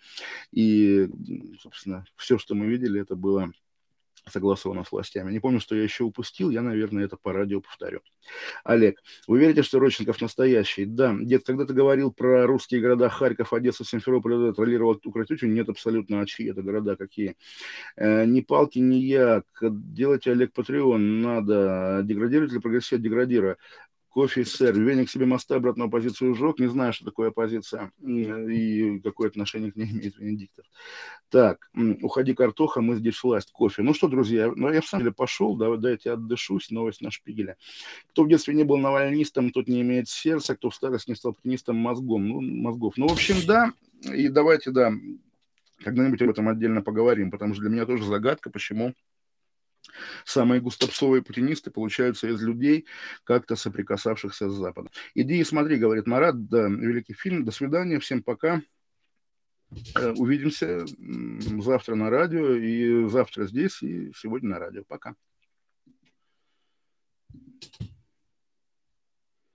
[0.51, 1.09] И,
[1.59, 3.51] собственно, все, что мы видели, это было
[4.29, 5.31] согласовано с властями.
[5.31, 8.01] Не помню, что я еще упустил, я, наверное, это по радио повторю.
[8.63, 10.85] Олег, вы верите, что Родченков настоящий?
[10.85, 11.15] Да.
[11.19, 16.25] Дед, когда ты говорил про русские города Харьков, Одессу, Симферополь, троллировал Укратючу, нет абсолютно, а
[16.25, 17.35] чьи это города, какие?
[17.95, 19.45] Э, ни палки, ни як.
[19.61, 22.01] Делайте, Олег, Патреон, надо.
[22.03, 23.57] Деградировать или прогрессировать, деградируя
[24.17, 24.79] кофе, сэр.
[24.79, 26.57] Веник себе моста обратную позицию сжег.
[26.57, 30.65] Не знаю, что такое оппозиция и какое отношение к ней имеет Венедиктов.
[31.29, 31.69] Так,
[32.01, 33.83] уходи, картоха, мы здесь власть, кофе.
[33.83, 37.57] Ну что, друзья, ну я в самом деле пошел, да, дайте отдышусь, новость на шпигеле.
[38.09, 41.33] Кто в детстве не был навальнистом, тот не имеет сердца, кто в старости не стал
[41.33, 42.95] путинистом мозгом, ну, мозгов.
[42.97, 43.71] Ну, в общем, да,
[44.11, 44.93] и давайте, да,
[45.83, 48.95] когда-нибудь об этом отдельно поговорим, потому что для меня тоже загадка, почему
[50.25, 52.85] Самые густопсовые путинисты получаются из людей,
[53.23, 54.91] как-то соприкасавшихся с Западом.
[55.15, 57.45] Иди и смотри, говорит Марат, да, великий фильм.
[57.45, 58.61] До свидания, всем пока.
[59.95, 60.85] Э, увидимся
[61.61, 64.83] завтра на радио, и завтра здесь, и сегодня на радио.
[64.87, 65.15] Пока.